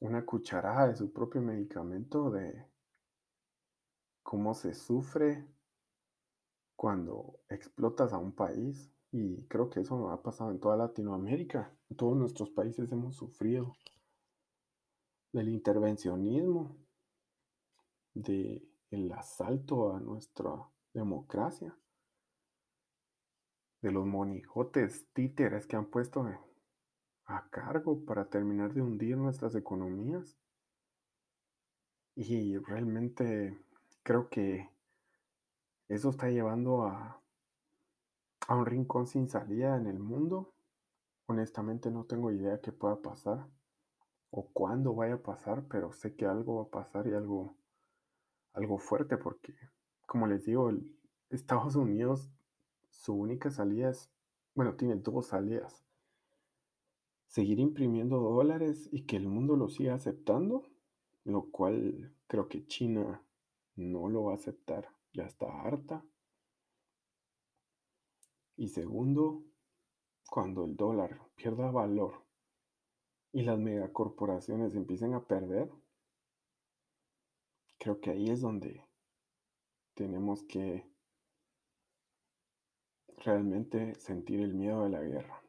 una 0.00 0.26
cucharada 0.26 0.88
de 0.88 0.96
su 0.96 1.10
propio 1.10 1.40
medicamento 1.40 2.30
de 2.30 2.66
cómo 4.22 4.52
se 4.52 4.74
sufre 4.74 5.48
cuando 6.76 7.40
explotas 7.48 8.12
a 8.12 8.18
un 8.18 8.32
país. 8.32 8.92
Y 9.10 9.46
creo 9.46 9.70
que 9.70 9.80
eso 9.80 10.10
ha 10.10 10.22
pasado 10.22 10.50
en 10.50 10.60
toda 10.60 10.76
Latinoamérica. 10.76 11.77
Todos 11.96 12.16
nuestros 12.16 12.50
países 12.50 12.92
hemos 12.92 13.16
sufrido 13.16 13.76
del 15.32 15.48
intervencionismo, 15.48 16.76
del 18.14 19.12
asalto 19.12 19.94
a 19.94 20.00
nuestra 20.00 20.68
democracia 20.92 21.76
de 23.80 23.92
los 23.92 24.06
monijotes 24.06 25.06
títeres 25.12 25.66
que 25.66 25.76
han 25.76 25.86
puesto 25.86 26.26
a 27.26 27.48
cargo 27.50 28.04
para 28.04 28.28
terminar 28.28 28.74
de 28.74 28.82
hundir 28.82 29.16
nuestras 29.16 29.54
economías. 29.54 30.36
Y 32.16 32.58
realmente 32.58 33.56
creo 34.02 34.28
que 34.28 34.68
eso 35.88 36.10
está 36.10 36.28
llevando 36.28 36.82
a, 36.82 37.22
a 38.48 38.54
un 38.56 38.66
rincón 38.66 39.06
sin 39.06 39.28
salida 39.28 39.76
en 39.76 39.86
el 39.86 40.00
mundo. 40.00 40.52
Honestamente 41.30 41.90
no 41.90 42.06
tengo 42.06 42.32
idea 42.32 42.62
qué 42.62 42.72
pueda 42.72 43.02
pasar 43.02 43.46
o 44.30 44.50
cuándo 44.50 44.94
vaya 44.94 45.14
a 45.14 45.22
pasar, 45.22 45.68
pero 45.68 45.92
sé 45.92 46.16
que 46.16 46.24
algo 46.24 46.56
va 46.56 46.62
a 46.62 46.84
pasar 46.84 47.06
y 47.06 47.12
algo, 47.12 47.54
algo 48.54 48.78
fuerte 48.78 49.18
porque, 49.18 49.54
como 50.06 50.26
les 50.26 50.46
digo, 50.46 50.72
Estados 51.28 51.76
Unidos 51.76 52.30
su 52.88 53.12
única 53.12 53.50
salida 53.50 53.90
es, 53.90 54.10
bueno, 54.54 54.74
tiene 54.74 54.96
dos 54.96 55.26
salidas. 55.26 55.84
Seguir 57.26 57.60
imprimiendo 57.60 58.20
dólares 58.20 58.88
y 58.90 59.04
que 59.04 59.16
el 59.16 59.28
mundo 59.28 59.54
lo 59.54 59.68
siga 59.68 59.94
aceptando, 59.94 60.62
lo 61.24 61.50
cual 61.50 62.14
creo 62.26 62.48
que 62.48 62.66
China 62.66 63.22
no 63.76 64.08
lo 64.08 64.24
va 64.24 64.32
a 64.32 64.36
aceptar, 64.36 64.88
ya 65.12 65.24
está 65.24 65.46
harta. 65.60 66.02
Y 68.56 68.68
segundo, 68.68 69.44
cuando 70.30 70.64
el 70.64 70.76
dólar 70.76 71.20
pierda 71.36 71.70
valor 71.70 72.22
y 73.32 73.42
las 73.42 73.58
megacorporaciones 73.58 74.74
empiecen 74.74 75.14
a 75.14 75.24
perder, 75.24 75.70
creo 77.78 78.00
que 78.00 78.10
ahí 78.10 78.30
es 78.30 78.40
donde 78.40 78.84
tenemos 79.94 80.42
que 80.44 80.86
realmente 83.24 83.94
sentir 83.94 84.40
el 84.40 84.54
miedo 84.54 84.84
de 84.84 84.90
la 84.90 85.02
guerra. 85.02 85.42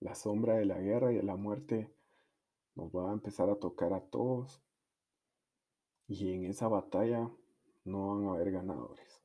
La 0.00 0.14
sombra 0.14 0.54
de 0.54 0.64
la 0.64 0.78
guerra 0.78 1.12
y 1.12 1.16
de 1.16 1.22
la 1.22 1.36
muerte 1.36 1.94
nos 2.74 2.90
va 2.90 3.10
a 3.10 3.12
empezar 3.12 3.48
a 3.50 3.58
tocar 3.58 3.92
a 3.92 4.00
todos. 4.00 4.62
Y 6.08 6.32
en 6.32 6.46
esa 6.46 6.68
batalla 6.68 7.30
no 7.84 8.08
van 8.08 8.28
a 8.28 8.32
haber 8.32 8.50
ganadores. 8.50 9.19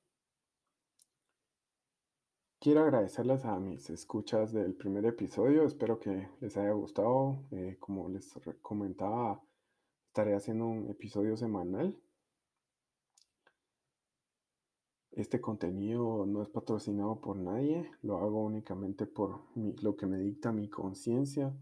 Quiero 2.66 2.82
agradecerles 2.82 3.46
a 3.46 3.60
mis 3.60 3.92
escuchas 3.92 4.52
del 4.52 4.74
primer 4.74 5.06
episodio. 5.06 5.66
Espero 5.68 6.00
que 6.00 6.32
les 6.42 6.58
haya 6.58 6.72
gustado. 6.72 7.46
Eh, 7.52 7.78
como 7.80 8.10
les 8.10 8.34
comentaba, 8.60 9.40
estaré 10.08 10.34
haciendo 10.34 10.66
un 10.66 10.90
episodio 10.90 11.38
semanal. 11.38 11.96
Este 15.12 15.40
contenido 15.40 16.26
no 16.26 16.42
es 16.42 16.50
patrocinado 16.50 17.22
por 17.22 17.38
nadie, 17.38 17.92
lo 18.02 18.18
hago 18.18 18.44
únicamente 18.44 19.06
por 19.06 19.44
lo 19.56 19.96
que 19.96 20.08
me 20.08 20.18
dicta 20.18 20.52
mi 20.52 20.68
conciencia, 20.68 21.56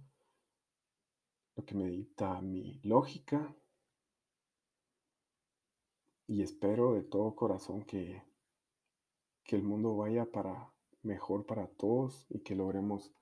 lo 1.57 1.65
que 1.65 1.75
me 1.75 1.89
dicta 1.89 2.39
mi 2.39 2.79
lógica. 2.81 3.53
Y 6.27 6.41
espero 6.43 6.93
de 6.93 7.03
todo 7.03 7.35
corazón 7.35 7.83
que, 7.83 8.23
que 9.43 9.57
el 9.57 9.63
mundo 9.63 9.97
vaya 9.97 10.31
para 10.31 10.72
mejor 11.03 11.45
para 11.45 11.67
todos 11.67 12.25
y 12.29 12.39
que 12.39 12.55
logremos 12.55 13.13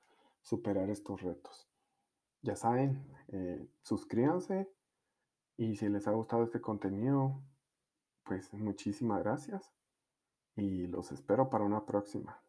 superar 0.42 0.90
estos 0.90 1.22
retos. 1.22 1.70
Ya 2.42 2.56
saben, 2.56 3.06
eh, 3.28 3.68
suscríbanse 3.82 4.72
y 5.58 5.76
si 5.76 5.90
les 5.90 6.08
ha 6.08 6.12
gustado 6.12 6.44
este 6.44 6.62
contenido, 6.62 7.44
pues 8.24 8.54
muchísimas 8.54 9.22
gracias 9.24 9.72
y 10.56 10.88
los 10.88 11.12
espero 11.12 11.50
para 11.50 11.66
una 11.66 11.86
próxima. 11.86 12.42